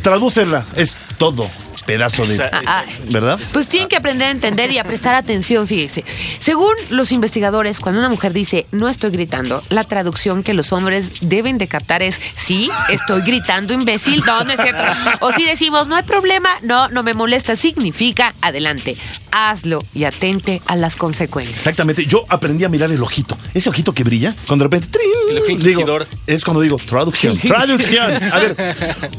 Tradúcela. 0.01 0.65
Es 0.75 0.97
todo. 1.17 1.49
Pedazo 1.87 2.23
de. 2.25 2.35
Esa- 2.35 2.51
Ah, 2.67 2.83
¿Verdad? 3.09 3.39
Pues 3.53 3.67
tienen 3.67 3.89
que 3.89 3.95
aprender 3.95 4.27
a 4.27 4.31
entender 4.31 4.71
y 4.71 4.77
a 4.77 4.83
prestar 4.83 5.15
atención, 5.15 5.65
fíjese. 5.67 6.05
Según 6.39 6.73
los 6.89 7.11
investigadores, 7.11 7.79
cuando 7.79 7.99
una 7.99 8.09
mujer 8.09 8.33
dice 8.33 8.67
no 8.71 8.87
estoy 8.89 9.09
gritando, 9.09 9.63
la 9.69 9.85
traducción 9.85 10.43
que 10.43 10.53
los 10.53 10.71
hombres 10.73 11.09
deben 11.21 11.57
de 11.57 11.67
captar 11.67 12.03
es 12.03 12.19
sí, 12.35 12.69
estoy 12.89 13.21
gritando, 13.21 13.73
imbécil. 13.73 14.21
No, 14.25 14.43
no 14.43 14.51
es 14.51 14.61
cierto. 14.61 14.83
O 15.21 15.31
si 15.31 15.43
decimos 15.45 15.87
no 15.87 15.95
hay 15.95 16.03
problema, 16.03 16.49
no, 16.61 16.89
no 16.89 17.01
me 17.01 17.13
molesta, 17.15 17.55
significa 17.55 18.35
adelante, 18.41 18.97
hazlo 19.37 19.85
y 19.93 20.03
atente 20.05 20.61
a 20.65 20.75
las 20.75 20.95
consecuencias. 20.95 21.57
Exactamente. 21.57 22.05
Yo 22.05 22.25
aprendí 22.29 22.63
a 22.65 22.69
mirar 22.69 22.91
el 22.91 23.01
ojito. 23.01 23.37
Ese 23.53 23.69
ojito 23.69 23.93
que 23.93 24.03
brilla, 24.03 24.35
cuando 24.47 24.63
de 24.63 24.69
repente. 24.69 24.87
¡trin! 24.87 25.57
El 25.57 25.63
digo, 25.63 25.97
es 26.25 26.43
cuando 26.43 26.61
digo 26.61 26.77
traducción. 26.77 27.37
Traducción. 27.37 28.23
A 28.31 28.39
ver. 28.39 28.55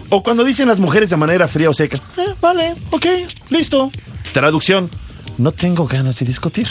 O 0.09 0.23
cuando 0.23 0.45
dicen 0.45 0.69
las 0.69 0.79
mujeres 0.81 1.11
de 1.11 1.17
manera 1.17 1.47
fría 1.49 1.71
o 1.71 1.75
seca. 1.75 2.01
"Eh, 2.17 2.35
vale, 2.41 2.75
ok, 2.91 3.07
listo. 3.51 3.91
Traducción. 4.33 4.91
No 5.37 5.53
tengo 5.53 5.87
ganas 5.87 6.19
de 6.19 6.27
discutir. 6.27 6.67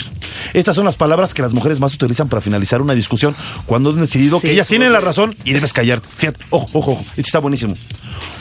Estas 0.52 0.76
son 0.76 0.84
las 0.84 0.96
palabras 0.96 1.32
que 1.32 1.40
las 1.40 1.54
mujeres 1.54 1.80
más 1.80 1.94
utilizan 1.94 2.28
para 2.28 2.42
finalizar 2.42 2.82
una 2.82 2.94
discusión 2.94 3.34
cuando 3.64 3.88
han 3.90 4.00
decidido 4.00 4.38
Sí, 4.40 4.46
que 4.48 4.52
ellas 4.52 4.66
sí. 4.66 4.72
tienen 4.72 4.92
la 4.92 5.00
razón 5.00 5.34
y 5.44 5.54
debes 5.54 5.72
callarte. 5.72 6.06
Fíjate, 6.14 6.44
ojo, 6.50 6.68
ojo, 6.74 6.90
ojo. 6.92 7.04
Este 7.12 7.22
está 7.22 7.38
buenísimo. 7.38 7.74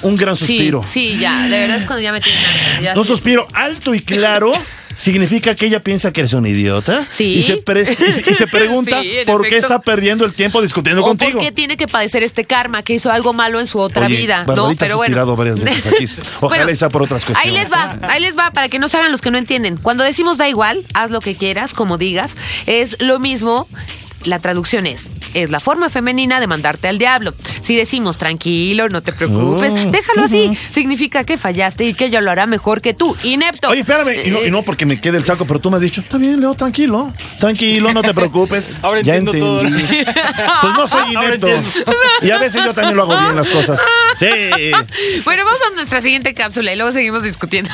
Un 0.01 0.17
gran 0.17 0.35
Sí, 0.35 0.45
suspiro. 0.45 0.83
sí, 0.85 1.17
ya, 1.17 1.43
de 1.47 1.59
verdad 1.59 1.77
es 1.77 1.85
cuando 1.85 2.01
ya 2.03 2.11
me 2.11 2.19
tienen 2.19 2.41
ya 2.81 2.93
sí. 2.93 3.03
suspiro 3.05 3.47
alto 3.53 3.95
y 3.95 4.01
claro 4.01 4.51
significa 4.97 5.55
que 5.55 5.67
ella 5.67 5.79
piensa 5.79 6.11
que 6.11 6.21
eres 6.21 6.33
un 6.33 6.45
idiota. 6.47 7.05
Sí. 7.11 7.35
Y 7.35 7.43
se, 7.43 7.57
pre- 7.57 7.83
y 7.83 7.85
se- 7.85 8.31
y 8.31 8.33
se 8.33 8.47
pregunta 8.47 8.99
Sí, 9.01 9.11
por 9.27 9.47
qué 9.47 9.57
está 9.57 9.79
perdiendo 9.79 10.25
el 10.25 10.33
tiempo 10.33 10.61
discutiendo 10.61 11.03
O 11.03 11.07
contigo. 11.07 11.33
por 11.33 11.41
qué 11.41 11.51
tiene 11.51 11.77
que 11.77 11.87
padecer 11.87 12.23
este 12.23 12.45
karma 12.45 12.81
que 12.83 12.93
hizo 12.95 13.11
algo 13.11 13.31
malo 13.33 13.59
en 13.59 13.67
su 13.67 13.79
otra 13.79 14.07
Oye, 14.07 14.17
vida, 14.17 14.43
¿no? 14.47 14.73
Pero 14.77 14.97
bueno. 14.97 15.35
varias 15.35 15.59
veces 15.59 15.85
aquí. 15.85 16.05
Ojalá 16.41 16.63
Bueno, 16.65 16.75
sea 16.75 16.89
por 16.89 17.03
otras 17.03 17.21
Ahí 17.21 17.33
cuestiones. 17.51 17.63
les 17.63 17.71
va, 17.71 17.97
ahí 18.09 18.21
les 18.21 18.37
va, 18.37 18.51
para 18.51 18.69
que 18.69 18.79
no 18.79 18.87
se 18.87 18.97
hagan 18.97 19.11
los 19.11 19.21
que 19.21 19.29
no 19.29 19.37
entienden. 19.37 19.77
Cuando 19.77 20.03
decimos 20.03 20.37
da 20.37 20.49
igual, 20.49 20.83
haz 20.95 21.11
lo 21.11 21.21
que 21.21 21.35
quieras, 21.35 21.73
como 21.73 21.97
digas, 21.99 22.31
es 22.65 22.97
lo 22.99 23.19
mismo. 23.19 23.67
La 24.23 24.39
traducción 24.39 24.85
es, 24.87 25.07
es 25.33 25.51
la 25.51 25.59
forma 25.59 25.89
femenina 25.89 26.39
de 26.39 26.47
mandarte 26.47 26.87
al 26.87 26.97
diablo. 26.97 27.33
Si 27.61 27.75
decimos 27.75 28.17
tranquilo, 28.17 28.89
no 28.89 29.01
te 29.01 29.13
preocupes, 29.13 29.73
Oh. 29.75 29.91
déjalo 29.91 30.23
así, 30.23 30.51
significa 30.71 31.23
que 31.23 31.37
fallaste 31.37 31.85
y 31.85 31.93
que 31.93 32.05
ella 32.05 32.19
lo 32.21 32.31
hará 32.31 32.45
mejor 32.47 32.81
que 32.81 32.93
tú. 32.93 33.15
Inepto. 33.23 33.69
Oye, 33.69 33.81
espérame, 33.81 34.25
y 34.25 34.29
no, 34.31 34.43
y 34.45 34.51
no 34.51 34.63
porque 34.63 34.85
me 34.85 34.99
quede 34.99 35.17
el 35.17 35.25
saco, 35.25 35.45
pero 35.45 35.59
tú 35.59 35.69
me 35.69 35.77
has 35.77 35.81
dicho, 35.81 36.01
está 36.01 36.17
bien, 36.17 36.39
Leo, 36.41 36.55
tranquilo, 36.55 37.13
tranquilo, 37.39 37.93
no 37.93 38.01
te 38.01 38.13
preocupes. 38.13 38.69
Ahora 38.81 39.01
ya 39.01 39.15
entiendo 39.15 39.61
todo. 39.61 39.61
Pues 40.61 40.73
no 40.75 40.87
soy 40.87 41.13
inepto. 41.13 41.47
Y 42.21 42.31
a 42.31 42.37
veces 42.39 42.63
yo 42.65 42.73
también 42.73 42.95
lo 42.95 43.03
hago 43.03 43.17
bien 43.19 43.35
las 43.35 43.49
cosas. 43.49 43.79
Sí. 44.19 44.25
Bueno, 45.25 45.43
vamos 45.45 45.59
a 45.71 45.75
nuestra 45.75 46.01
siguiente 46.01 46.33
cápsula 46.33 46.73
y 46.73 46.75
luego 46.75 46.91
seguimos 46.91 47.23
discutiendo. 47.23 47.69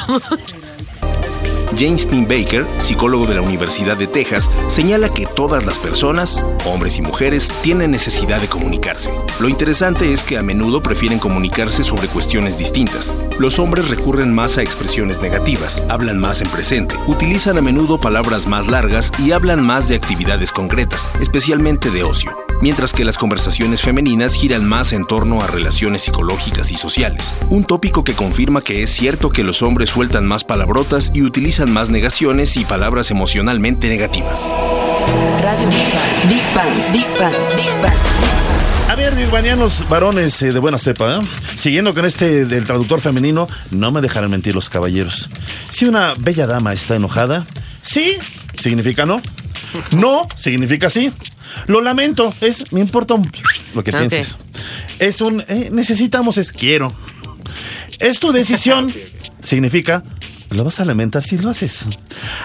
James 1.78 2.06
Pin 2.06 2.28
Baker, 2.28 2.66
psicólogo 2.78 3.26
de 3.26 3.36
la 3.36 3.42
Universidad 3.42 3.98
de 3.98 4.08
Texas, 4.08 4.50
señala 4.68 5.10
que 5.10 5.26
todas 5.26 5.66
las 5.66 5.78
personas, 5.80 6.46
hombres 6.66 6.98
y 6.98 7.02
mujeres, 7.02 7.52
tienen 7.62 7.92
necesidad 7.92 8.42
de 8.42 8.48
comunicarse. 8.48 9.10
Lo 9.40 9.50
interesante 9.50 10.12
es 10.12 10.24
que 10.24 10.38
a 10.38 10.44
menudo 10.44 10.82
prefieren 10.82 11.20
comunicarse 11.20 11.84
sobre 11.84 12.08
cuestiones 12.08 12.58
distintas. 12.58 13.14
Los 13.40 13.60
hombres 13.60 13.90
recurren 13.90 14.34
más 14.34 14.58
a 14.58 14.62
expresiones 14.62 15.22
negativas, 15.22 15.84
hablan 15.90 16.20
más 16.20 16.42
en 16.42 16.50
presente, 16.50 16.96
utilizan 17.08 17.58
a 17.58 17.62
menudo 17.62 17.98
palabras 17.98 18.48
más 18.48 18.68
largas 18.68 19.12
y 19.20 19.32
hablan 19.32 19.64
más 19.64 19.88
de 19.88 19.96
actividades 19.96 20.52
concretas, 20.52 21.10
especialmente 21.22 21.90
de 21.90 22.04
ocio 22.04 22.36
mientras 22.64 22.94
que 22.94 23.04
las 23.04 23.18
conversaciones 23.18 23.82
femeninas 23.82 24.36
giran 24.36 24.66
más 24.66 24.94
en 24.94 25.06
torno 25.06 25.42
a 25.42 25.48
relaciones 25.48 26.04
psicológicas 26.04 26.72
y 26.72 26.78
sociales. 26.78 27.34
Un 27.50 27.66
tópico 27.66 28.06
que 28.06 28.14
confirma 28.14 28.62
que 28.62 28.84
es 28.84 28.90
cierto 28.90 29.32
que 29.32 29.44
los 29.44 29.62
hombres 29.62 29.90
sueltan 29.90 30.26
más 30.26 30.46
palabrotas 30.46 31.12
y 31.14 31.24
utilizan 31.24 31.74
más 31.74 31.90
negaciones 31.90 32.56
y 32.56 32.64
palabras 32.64 33.12
emocionalmente 33.12 33.90
negativas. 33.90 34.56
Radio 35.42 35.68
Big 35.68 35.94
Bang. 35.94 36.30
Big 36.30 36.54
Bang, 36.56 36.94
Big 36.94 37.20
Bang, 37.20 37.34
Big 37.58 37.82
Bang. 37.82 37.98
A 38.90 38.96
ver, 38.96 39.14
birmanianos, 39.14 39.90
varones 39.90 40.42
eh, 40.42 40.54
de 40.54 40.60
buena 40.60 40.78
cepa, 40.78 41.18
¿eh? 41.18 41.28
siguiendo 41.56 41.94
con 41.94 42.06
este 42.06 42.46
del 42.46 42.66
traductor 42.66 43.02
femenino, 43.02 43.50
no 43.72 43.92
me 43.92 44.00
dejarán 44.00 44.32
mentir 44.32 44.56
los 44.56 44.70
caballeros. 44.70 45.30
Si 45.70 45.84
una 45.84 46.14
bella 46.18 46.48
dama 46.48 46.72
está 46.72 46.96
enojada, 46.96 47.46
sí, 47.82 48.20
significa 48.56 49.06
no. 49.06 49.22
No, 49.92 50.30
significa 50.38 50.90
sí. 50.90 51.12
Lo 51.68 51.82
lamento, 51.82 52.34
es, 52.42 52.72
me 52.72 52.80
importa 52.80 53.14
un- 53.16 53.30
lo 53.74 53.84
que 53.84 53.92
pienses. 53.92 54.38
Es 55.00 55.22
un, 55.22 55.42
eh, 55.48 55.70
necesitamos, 55.72 56.38
es 56.38 56.52
quiero. 56.52 56.94
Es 58.00 58.20
tu 58.20 58.32
decisión, 58.32 58.94
significa, 59.42 60.04
lo 60.50 60.64
vas 60.64 60.80
a 60.80 60.86
lamentar 60.86 61.24
si 61.24 61.38
lo 61.38 61.50
haces. 61.50 61.88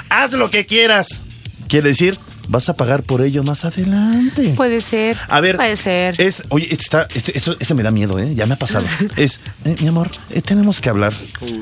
Haz 0.08 0.32
lo 0.32 0.50
que 0.50 0.66
quieras. 0.66 1.24
Quiere 1.68 1.90
decir, 1.90 2.18
vas 2.48 2.70
a 2.70 2.76
pagar 2.76 3.02
por 3.02 3.20
ello 3.20 3.42
más 3.42 3.66
adelante. 3.66 4.54
Puede 4.56 4.80
ser. 4.80 5.18
A 5.28 5.40
ver, 5.40 5.56
Puede 5.56 5.76
ser. 5.76 6.18
Es, 6.18 6.44
oye, 6.48 6.66
este 6.70 6.82
está, 6.82 7.08
este, 7.14 7.37
esto, 7.37 7.56
este 7.61 7.74
me 7.74 7.82
da 7.82 7.90
miedo, 7.90 8.18
¿eh? 8.18 8.34
Ya 8.34 8.46
me 8.46 8.54
ha 8.54 8.58
pasado. 8.58 8.87
Es, 9.16 9.40
eh, 9.66 9.76
mi 9.78 9.87
amor, 9.87 10.11
eh, 10.30 10.40
tenemos 10.40 10.80
que 10.80 10.88
hablar. 10.88 11.12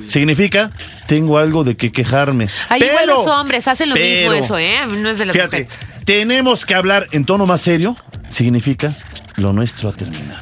Significa, 0.07 0.71
tengo 1.09 1.39
algo 1.39 1.65
de 1.65 1.77
que 1.77 1.91
quejarme. 1.91 2.49
Ay, 2.69 2.83
igual 2.85 3.07
los 3.09 3.27
hombres 3.27 3.67
hacen 3.67 3.89
lo 3.89 3.97
pero, 3.97 4.31
mismo 4.31 4.45
eso, 4.45 4.59
¿eh? 4.59 4.79
No 4.87 5.09
es 5.11 5.19
de 5.19 5.27
las 5.27 5.33
Fíjate, 5.35 5.63
mujeres. 5.65 5.79
Tenemos 6.07 6.65
que 6.65 6.75
hablar 6.75 7.09
en 7.11 7.27
tono 7.27 7.45
más 7.47 7.61
serio. 7.61 7.97
Significa, 8.31 8.97
lo 9.37 9.53
nuestro 9.53 9.91
ha 9.91 9.93
terminado. 9.93 10.41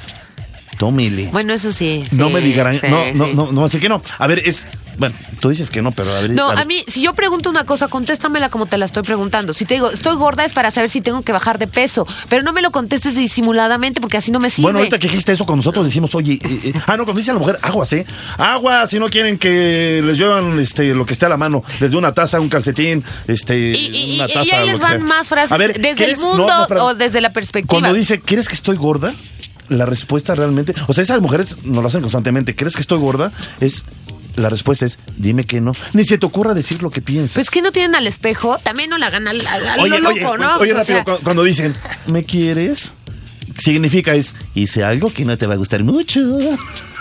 Tómele. 0.78 1.30
Bueno, 1.32 1.52
eso 1.54 1.72
sí. 1.72 2.04
no 2.12 2.28
sí, 2.28 2.34
me 2.34 2.40
digan, 2.40 2.78
sí, 2.78 2.86
no, 2.88 3.12
no, 3.14 3.26
sí. 3.26 3.32
no, 3.34 3.52
no, 3.52 3.64
así 3.64 3.80
que 3.80 3.88
no. 3.88 4.02
A 4.18 4.26
ver, 4.26 4.40
es, 4.44 4.66
bueno, 4.98 5.14
tú 5.40 5.48
dices 5.48 5.70
que 5.70 5.82
no, 5.82 5.92
pero 5.92 6.12
a 6.14 6.20
ver. 6.20 6.30
No, 6.30 6.48
ver. 6.48 6.58
a 6.58 6.64
mí, 6.64 6.84
si 6.88 7.02
yo 7.02 7.14
pregunto 7.14 7.50
una 7.50 7.64
cosa, 7.64 7.88
contéstamela 7.88 8.48
como 8.48 8.66
te 8.66 8.78
la 8.78 8.84
estoy 8.84 9.02
preguntando. 9.02 9.52
Si 9.52 9.64
te 9.64 9.74
digo, 9.74 9.90
estoy 9.90 10.16
gorda 10.16 10.44
es 10.44 10.52
para 10.52 10.70
saber 10.70 10.90
si 10.90 11.00
tengo 11.00 11.22
que 11.22 11.32
bajar 11.32 11.58
de 11.58 11.66
peso, 11.66 12.06
pero 12.28 12.42
no 12.42 12.52
me 12.52 12.62
lo 12.62 12.70
contestes 12.70 13.14
disimuladamente 13.14 14.00
porque 14.00 14.16
así 14.16 14.30
no 14.30 14.40
me 14.40 14.50
sirve. 14.50 14.64
Bueno, 14.64 14.78
ahorita 14.78 14.98
que 14.98 15.08
dijiste 15.08 15.32
eso 15.32 15.46
con 15.46 15.56
nosotros 15.56 15.84
decimos, 15.84 16.14
oye, 16.14 16.34
eh, 16.34 16.60
eh, 16.64 16.72
ah, 16.86 16.96
no, 16.96 17.04
cuando 17.04 17.18
dice 17.18 17.30
a 17.30 17.34
la 17.34 17.40
mujer, 17.40 17.58
aguas, 17.62 17.92
¿eh? 17.92 18.06
Aguas, 18.38 18.90
si 18.90 18.98
no 18.98 19.08
quieren 19.10 19.38
que 19.38 20.02
les 20.04 20.18
llevan 20.18 20.58
este, 20.58 20.94
lo 20.94 21.06
que 21.06 21.12
esté 21.12 21.26
a 21.26 21.28
la 21.28 21.36
mano, 21.36 21.62
desde 21.80 21.96
una 21.96 22.12
taza, 22.12 22.40
un 22.40 22.48
calcetín, 22.48 23.04
este, 23.26 23.72
Y, 23.72 24.12
y- 24.12 24.14
una 24.16 24.26
taza. 24.28 24.44
y 24.44 24.50
ahí 24.50 24.66
les 24.68 24.78
van 24.80 25.02
más 25.02 25.28
frases 25.28 25.52
A 25.52 25.56
ver, 25.56 25.80
desde 25.80 26.04
el 26.04 26.16
mundo 26.16 26.46
no, 26.70 26.84
o 26.84 26.94
desde 26.94 27.20
la 27.20 27.32
perspectiva. 27.32 27.68
Cuando 27.80 27.92
dice, 27.92 28.20
¿quieres 28.20 28.48
que 28.48 28.54
estoy 28.54 28.76
gorda? 28.76 29.14
La 29.68 29.86
respuesta 29.86 30.34
realmente, 30.34 30.74
o 30.88 30.92
sea, 30.92 31.02
esas 31.02 31.20
mujeres 31.20 31.58
nos 31.64 31.82
lo 31.82 31.88
hacen 31.88 32.02
constantemente, 32.02 32.54
¿crees 32.54 32.74
que 32.74 32.82
estoy 32.82 32.98
gorda? 32.98 33.32
Es, 33.60 33.84
la 34.36 34.48
respuesta 34.50 34.84
es, 34.86 34.98
dime 35.16 35.44
que 35.46 35.60
no. 35.60 35.72
Ni 35.92 36.04
se 36.04 36.18
te 36.18 36.26
ocurra 36.26 36.54
decir 36.54 36.82
lo 36.82 36.90
que 36.90 37.00
piensas. 37.02 37.34
Pues 37.34 37.50
que 37.50 37.62
no 37.62 37.72
tienen 37.72 37.94
al 37.94 38.06
espejo, 38.06 38.58
también 38.62 38.90
no 38.90 38.98
la 38.98 39.10
gana 39.10 39.30
al, 39.30 39.46
al- 39.46 39.66
al 39.66 39.80
Oye, 39.80 39.98
lo 40.00 40.08
oye, 40.10 40.20
loco, 40.22 40.32
oye, 40.34 40.42
¿no? 40.44 40.56
oye, 40.56 40.58
Pues, 40.58 40.72
rápido, 40.74 40.84
sea, 40.84 41.04
cu- 41.04 41.22
cuando 41.22 41.42
dicen, 41.44 41.74
¿me 42.06 42.24
quieres? 42.24 42.94
Significa 43.58 44.14
es, 44.14 44.34
hice 44.54 44.82
algo 44.84 45.12
que 45.12 45.24
no 45.24 45.38
te 45.38 45.46
va 45.46 45.54
a 45.54 45.56
gustar 45.56 45.84
mucho. 45.84 46.20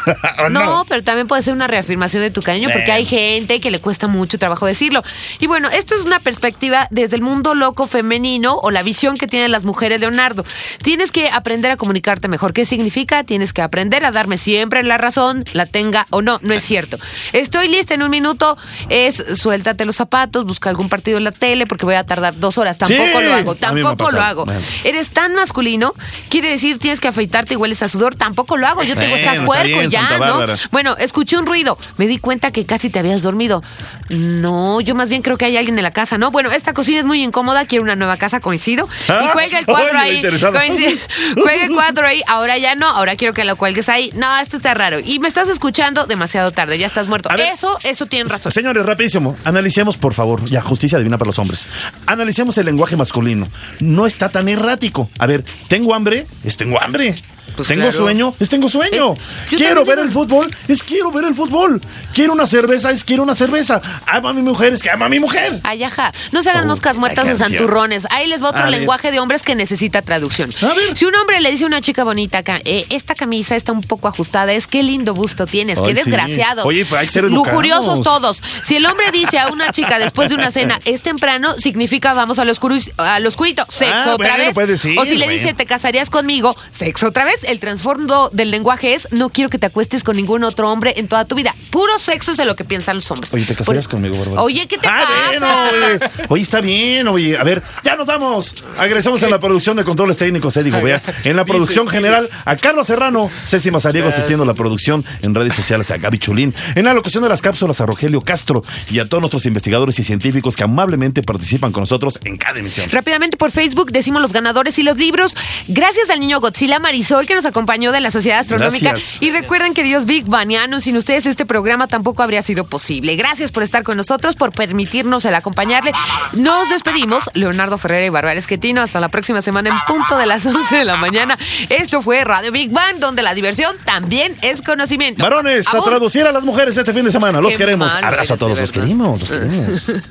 ¿O 0.39 0.50
No, 0.50 0.86
pero 0.88 1.04
también 1.04 1.28
puede 1.28 1.42
ser 1.42 1.54
una 1.54 1.68
reafirmación 1.68 2.24
de 2.24 2.32
tu 2.32 2.42
cariño 2.42 2.70
porque 2.72 2.92
hay 2.92 3.06
gente 3.06 3.60
que 3.60 3.72
le 3.72 3.80
cuesta 3.80 4.08
mucho 4.08 4.38
trabajo 4.38 4.66
decirlo. 4.66 5.04
Y 5.39 5.48
bueno, 5.48 5.70
esto 5.70 5.96
es 5.96 6.06
una 6.06 6.20
perspectiva 6.20 6.88
desde 6.92 7.16
el 7.16 7.22
mundo 7.22 7.56
loco 7.56 7.88
femenino 7.88 8.56
o 8.56 8.72
la 8.72 8.84
visión 8.84 9.18
que 9.18 9.28
tienen 9.28 9.52
las 9.52 9.63
mujeres, 9.63 10.00
Leonardo. 10.00 10.44
Tienes 10.82 11.12
que 11.12 11.30
aprender 11.30 11.72
a 11.72 11.78
comunicarte 11.78 12.28
mejor. 12.28 12.54
¿Qué 12.54 12.66
significa? 12.66 13.24
Tienes 13.24 13.54
que 13.54 13.62
aprender 13.62 14.06
a 14.06 14.12
darme 14.12 14.38
siempre 14.38 14.84
la 14.84 14.98
razón, 14.98 15.46
la 15.54 15.66
tenga 15.66 16.08
o 16.10 16.22
no. 16.22 16.39
No 16.44 16.54
es 16.54 16.63
cierto. 16.63 16.98
Estoy 17.32 17.68
lista 17.68 17.94
en 17.94 18.04
un 18.04 18.10
minuto. 18.10 18.58
Es 18.89 19.24
suéltate 19.36 19.86
los 19.86 19.96
zapatos, 19.96 20.46
busca 20.46 20.70
algún 20.70 20.89
partido 20.89 21.18
en 21.18 21.24
la 21.24 21.32
tele 21.32 21.66
porque 21.68 21.86
voy 21.86 21.96
a 21.96 22.04
tardar 22.04 22.38
dos 22.38 22.58
horas. 22.58 22.78
Tampoco 22.78 23.20
Sí, 23.20 23.26
lo 23.26 23.34
hago. 23.34 23.56
Tampoco 23.56 24.12
lo 24.12 24.22
hago. 24.22 24.46
Bueno. 24.46 24.60
Eres 24.84 25.12
tan 25.12 25.36
masculino, 25.36 25.94
quiere 26.30 26.50
decir 26.50 26.80
tienes 26.80 27.00
que 27.00 27.08
afeitarte 27.08 27.54
y 27.54 27.58
hueles 27.58 27.82
a 27.84 27.88
sudor. 27.88 28.16
Tampoco 28.16 28.58
lo 28.58 28.68
hago. 28.68 28.84
Yo 28.84 28.96
tengo 28.96 29.16
estás 29.16 29.34
está 29.34 29.46
puerco 29.46 29.82
ya, 29.93 30.10
Santa 30.10 30.25
¿no? 30.25 30.56
Bueno, 30.71 30.95
escuché 30.97 31.38
un 31.38 31.45
ruido. 31.45 31.77
Me 31.97 32.08
di 32.08 32.17
cuenta 32.17 32.51
que 32.51 32.65
casi 32.65 32.89
te 32.89 32.99
habías 32.99 33.23
dormido. 33.23 33.63
No, 34.10 34.82
yo 34.82 34.95
más 34.95 35.10
bien 35.10 35.21
creo 35.21 35.38
que 35.38 35.45
hay 35.45 35.58
alguien 35.58 35.77
en 35.77 35.84
la 35.84 35.91
casa, 35.91 36.17
¿no? 36.17 36.32
Bueno, 36.32 36.51
esta 36.51 36.73
cocina 36.73 36.99
es 36.99 37.06
muy 37.06 37.23
incómoda. 37.23 37.65
Quiero 37.65 37.84
una 37.84 37.95
nueva 37.95 38.17
casa, 38.17 38.39
coincido. 38.39 38.88
Ah, 39.08 39.21
y 39.25 39.27
cuelga 39.29 39.60
el 39.60 39.65
cuadro 39.65 39.97
ahí. 39.97 40.21
cuelga 40.21 41.65
el 41.65 41.71
cuadro 41.71 42.08
ahí. 42.08 42.21
Ahora 42.27 42.58
ya 42.58 42.75
no. 42.75 42.88
Ahora 42.88 43.15
quiero 43.15 43.34
que 43.34 43.45
lo 43.45 43.56
cuelgues 43.56 43.89
ahí. 43.89 44.12
No, 44.15 44.38
esto 44.38 44.58
está 44.58 44.73
raro. 44.73 44.99
Y 45.03 45.19
me 45.19 45.27
estás 45.27 45.49
escuchando 45.49 46.06
demasiado 46.06 46.51
tarde. 46.51 46.77
Ya 46.77 46.88
estás 46.88 47.08
muerto. 47.08 47.32
A 47.32 47.36
ver. 47.36 47.53
eso, 47.53 47.77
eso 47.84 48.06
tienen 48.06 48.29
razón. 48.29 48.51
Señores, 48.51 48.86
rapidísimo. 48.86 49.36
Analicemos, 49.43 49.97
por 49.97 50.13
favor. 50.13 50.45
Ya, 50.49 50.62
justicia 50.62 50.97
divina 50.97 51.17
para 51.17 51.29
los 51.29 51.39
hombres. 51.39 51.65
Analicemos 52.08 52.58
el 52.58 52.65
lenguaje 52.65 52.95
masculino. 52.95 53.47
No 53.79 54.08
está 54.08 54.29
tan 54.29 54.49
errático. 54.49 55.10
A 55.19 55.27
ver, 55.27 55.45
¿tengo 55.67 55.93
hambre? 55.93 56.25
Es 56.43 56.58
tengo 56.58 56.82
hambre. 56.82 57.21
Pues 57.56 57.67
tengo 57.67 57.82
claro. 57.84 57.97
sueño, 57.97 58.36
es 58.39 58.49
tengo 58.49 58.67
sueño. 58.67 59.13
Es- 59.13 59.58
quiero 59.58 59.86
ver 59.86 59.99
el 59.99 60.12
fútbol, 60.12 60.49
es 60.67 60.82
quiero 60.84 61.12
ver 61.12 61.25
el 61.25 61.36
fútbol. 61.36 61.82
Quiero 62.13 62.34
una 62.34 62.47
cerveza, 62.47 62.89
es 62.89 63.03
quiero 63.03 63.21
una 63.21 63.36
cerveza. 63.36 63.79
Ama 64.08 64.32
a 64.32 64.34
mi 64.34 64.41
mujer, 64.41 64.73
es 64.73 64.82
que 64.82 64.89
ama 64.89 65.06
a 65.06 65.10
mi 65.10 65.19
mujer. 65.19 65.60
Ay, 65.63 65.84
ajá. 65.84 66.12
No 66.32 66.41
se 66.41 66.49
hagan 66.49 66.63
Oh, 66.63 66.67
moscas 66.69 66.97
muertas 66.97 67.27
o 67.27 67.38
santurrones. 67.38 68.08
Ahí 68.10 68.27
les 68.27 68.41
va 68.41 68.49
otro 68.49 68.62
A 68.62 68.69
ver. 68.69 68.71
lenguaje 68.79 69.12
de 69.12 69.19
hombres 69.19 69.43
que 69.43 69.53
necesita 69.53 70.01
traducción. 70.01 70.51
A 70.63 70.73
ver. 70.73 70.97
Si 70.97 71.06
un 71.06 71.13
hombre 71.15 71.41
le 71.41 71.51
dice 71.51 71.65
a 71.65 71.67
una 71.67 71.82
chica 71.82 72.03
bonita, 72.03 72.41
ca- 72.41 72.60
eh, 72.65 72.88
esta 72.89 73.13
camisa 73.13 73.56
está 73.56 73.71
un 73.71 73.82
poco 73.82 74.08
ajustada, 74.08 74.51
es 74.53 74.65
qué 74.65 74.82
lindo 74.82 75.13
busto 75.13 75.45
tienes, 75.45 75.77
Ay, 75.77 75.84
qué 75.84 75.89
sí. 76.01 76.10
desgraciado. 76.10 76.63
Oye, 76.65 76.86
pues 76.86 77.01
hay 77.01 77.06
que 77.08 77.13
ser 77.13 77.25
educados. 77.25 77.47
Lujuriosos 77.49 78.01
todos. 78.01 78.41
Si 78.63 78.77
el 78.77 78.86
hombre 78.88 79.12
dice 79.12 79.38
a 79.38 79.49
una 79.49 79.71
chica 79.71 79.99
después 79.99 80.29
de 80.29 80.36
una 80.36 80.49
cena, 80.49 80.79
es 80.86 81.01
temprano, 81.03 81.53
significa 81.60 82.13
vamos 82.13 82.39
al, 82.39 82.49
oscuro, 82.49 82.75
al 82.97 83.25
oscurito, 83.27 83.63
sexo 83.69 83.93
Ah, 83.95 84.13
otra 84.15 84.38
bueno, 84.38 84.53
vez. 84.56 84.79
o 84.97 85.06
si 85.06 85.15
le 85.17 85.25
bueno. 85.25 85.32
dice, 85.32 85.53
te 85.53 85.67
casarías 85.67 86.10
conmigo, 86.10 86.56
sexo 86.71 87.08
otra 87.10 87.25
vez. 87.25 87.33
El 87.43 87.60
trasfondo 87.60 88.30
del 88.34 88.52
lenguaje 88.52 88.93
es, 88.93 89.08
no 89.12 89.30
quiero 89.30 89.50
que 89.50 89.58
te 89.60 89.65
acuestes 89.65 90.04
con 90.04 90.15
ningún 90.15 90.43
otro 90.43 90.69
hombre 90.72 90.93
en 90.98 91.08
toda 91.08 91.26
tu 91.26 91.36
vida. 91.36 91.56
Puro 91.72 91.98
sexo 92.00 92.32
es 92.32 92.38
de 92.38 92.46
lo 92.46 92.56
que 92.56 92.63
piensan 92.63 92.98
los 92.98 93.10
hombres. 93.12 93.34
Oye, 93.34 93.46
¿te 93.46 93.56
casarías 93.56 93.86
Por- 93.86 93.91
conmigo, 93.93 94.17
Bárbara? 94.17 94.41
Oye, 94.41 94.67
¿qué 94.67 94.78
te 94.78 94.88
Ah, 94.88 95.04
pasa? 95.08 95.28
bueno, 95.30 95.69
oye. 95.88 96.00
Oye, 96.30 96.41
está 96.43 96.62
bien, 96.62 97.08
oye. 97.08 97.38
A 97.38 97.43
ver, 97.43 97.62
ya 97.84 97.96
nos 97.96 98.06
vamos. 98.06 98.56
Agresamos 98.78 99.22
en 99.24 99.32
la 99.32 99.39
producción 99.39 99.76
de 99.78 99.84
controles 99.84 100.17
técnicos, 100.17 100.56
Eddie 100.58 100.72
Gobea. 100.72 101.02
En 101.24 101.36
la 101.36 101.46
producción 101.46 101.88
general, 101.88 102.30
a 102.46 102.56
Carlos 102.56 102.88
Serrano, 102.88 103.30
Ceci 103.46 103.72
Mazariego 103.72 104.10
asistiendo 104.10 104.43
a 104.43 104.48
la 104.48 104.54
producción 104.54 105.04
en 105.22 105.34
redes 105.36 105.54
sociales, 105.56 105.89
a 105.91 105.98
Gaby 105.98 106.19
Chulín. 106.19 106.54
En 106.76 106.86
la 106.86 106.93
locución 106.93 107.24
de 107.24 107.30
las 107.30 107.41
cápsulas, 107.41 107.82
a 107.82 107.86
Rogelio 107.86 108.22
Castro 108.22 108.63
y 108.89 109.00
a 109.00 109.10
todos 109.10 109.22
nuestros 109.22 109.46
investigadores 109.46 109.98
y 110.00 110.04
científicos 110.04 110.56
que 110.56 110.63
amablemente 110.63 111.24
participan 111.24 111.72
con 111.72 111.82
nosotros 111.82 112.19
en 112.24 112.38
cada 112.38 112.60
emisión. 112.60 112.89
Rápidamente 112.91 113.38
por 113.38 113.52
Facebook 113.52 113.91
decimos 113.91 114.22
los 114.22 114.34
ganadores 114.34 114.78
y 114.80 114.84
los 114.84 114.98
libros. 114.98 115.36
Gracias 115.67 116.10
al 116.10 116.19
niño 116.19 116.39
Godzilla 116.39 116.80
Marisol 116.80 117.22
que 117.25 117.36
nos 117.36 117.45
acompañó 117.45 117.91
de 117.91 118.01
la 118.01 118.12
Sociedad 118.12 118.39
Astronómica. 118.39 118.91
Gracias. 118.91 119.21
Y 119.21 119.31
recuerden 119.31 119.73
que 119.73 119.83
Dios 119.83 120.05
Big 120.05 120.25
Baniano, 120.25 120.79
sin 120.79 120.97
ustedes 120.97 121.25
este 121.25 121.45
programa 121.45 121.88
tampoco 121.88 122.23
habría 122.23 122.41
sido 122.41 122.65
posible. 122.65 123.15
Gracias 123.15 123.51
por 123.51 123.63
estar 123.63 123.83
con 123.83 123.97
nosotros, 123.97 124.36
por 124.36 124.51
permitirnos 124.51 125.25
el 125.25 125.36
acompañarle. 125.36 125.91
Nos 126.33 126.69
despedimos, 126.69 127.29
Leonardo 127.33 127.77
Ferrera 127.77 128.05
y 128.05 128.09
Bárbara 128.09 128.39
Esquetino. 128.39 128.81
Hasta 128.81 128.99
la 128.99 129.09
próxima 129.09 129.41
semana 129.41 129.69
en 129.69 129.77
punto 129.88 130.17
de 130.17 130.25
las 130.25 130.45
11 130.53 130.75
de 130.75 130.86
la 130.86 130.97
mañana. 130.97 131.38
Esto 131.69 132.01
fue 132.01 132.23
Radio 132.23 132.51
Big 132.51 132.71
Bang, 132.71 132.99
donde 132.99 133.23
la 133.23 133.33
diversión 133.33 133.75
también 133.86 134.38
es 134.41 134.62
conocimiento. 134.62 135.23
Varones, 135.23 135.67
a 135.73 135.81
traducir 135.81 136.25
a 136.25 136.31
las 136.31 136.43
mujeres 136.43 136.77
este 136.77 136.93
fin 136.93 137.05
de 137.05 137.12
semana. 137.12 137.41
Los 137.41 137.53
Qué 137.53 137.59
queremos. 137.59 137.93
Abrazo 137.95 138.33
a 138.36 138.38
todos. 138.38 138.59
Los 138.59 138.71
queremos. 138.71 139.19
Los 139.19 139.31
queremos. 139.31 139.91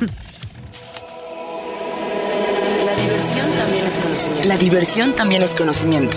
La 2.85 2.97
diversión 2.97 3.53
también 3.53 3.85
es 3.85 3.95
conocimiento. 3.95 4.49
La 4.49 4.57
diversión 4.57 5.13
también 5.13 5.43
es 5.43 5.55
conocimiento. 5.55 6.17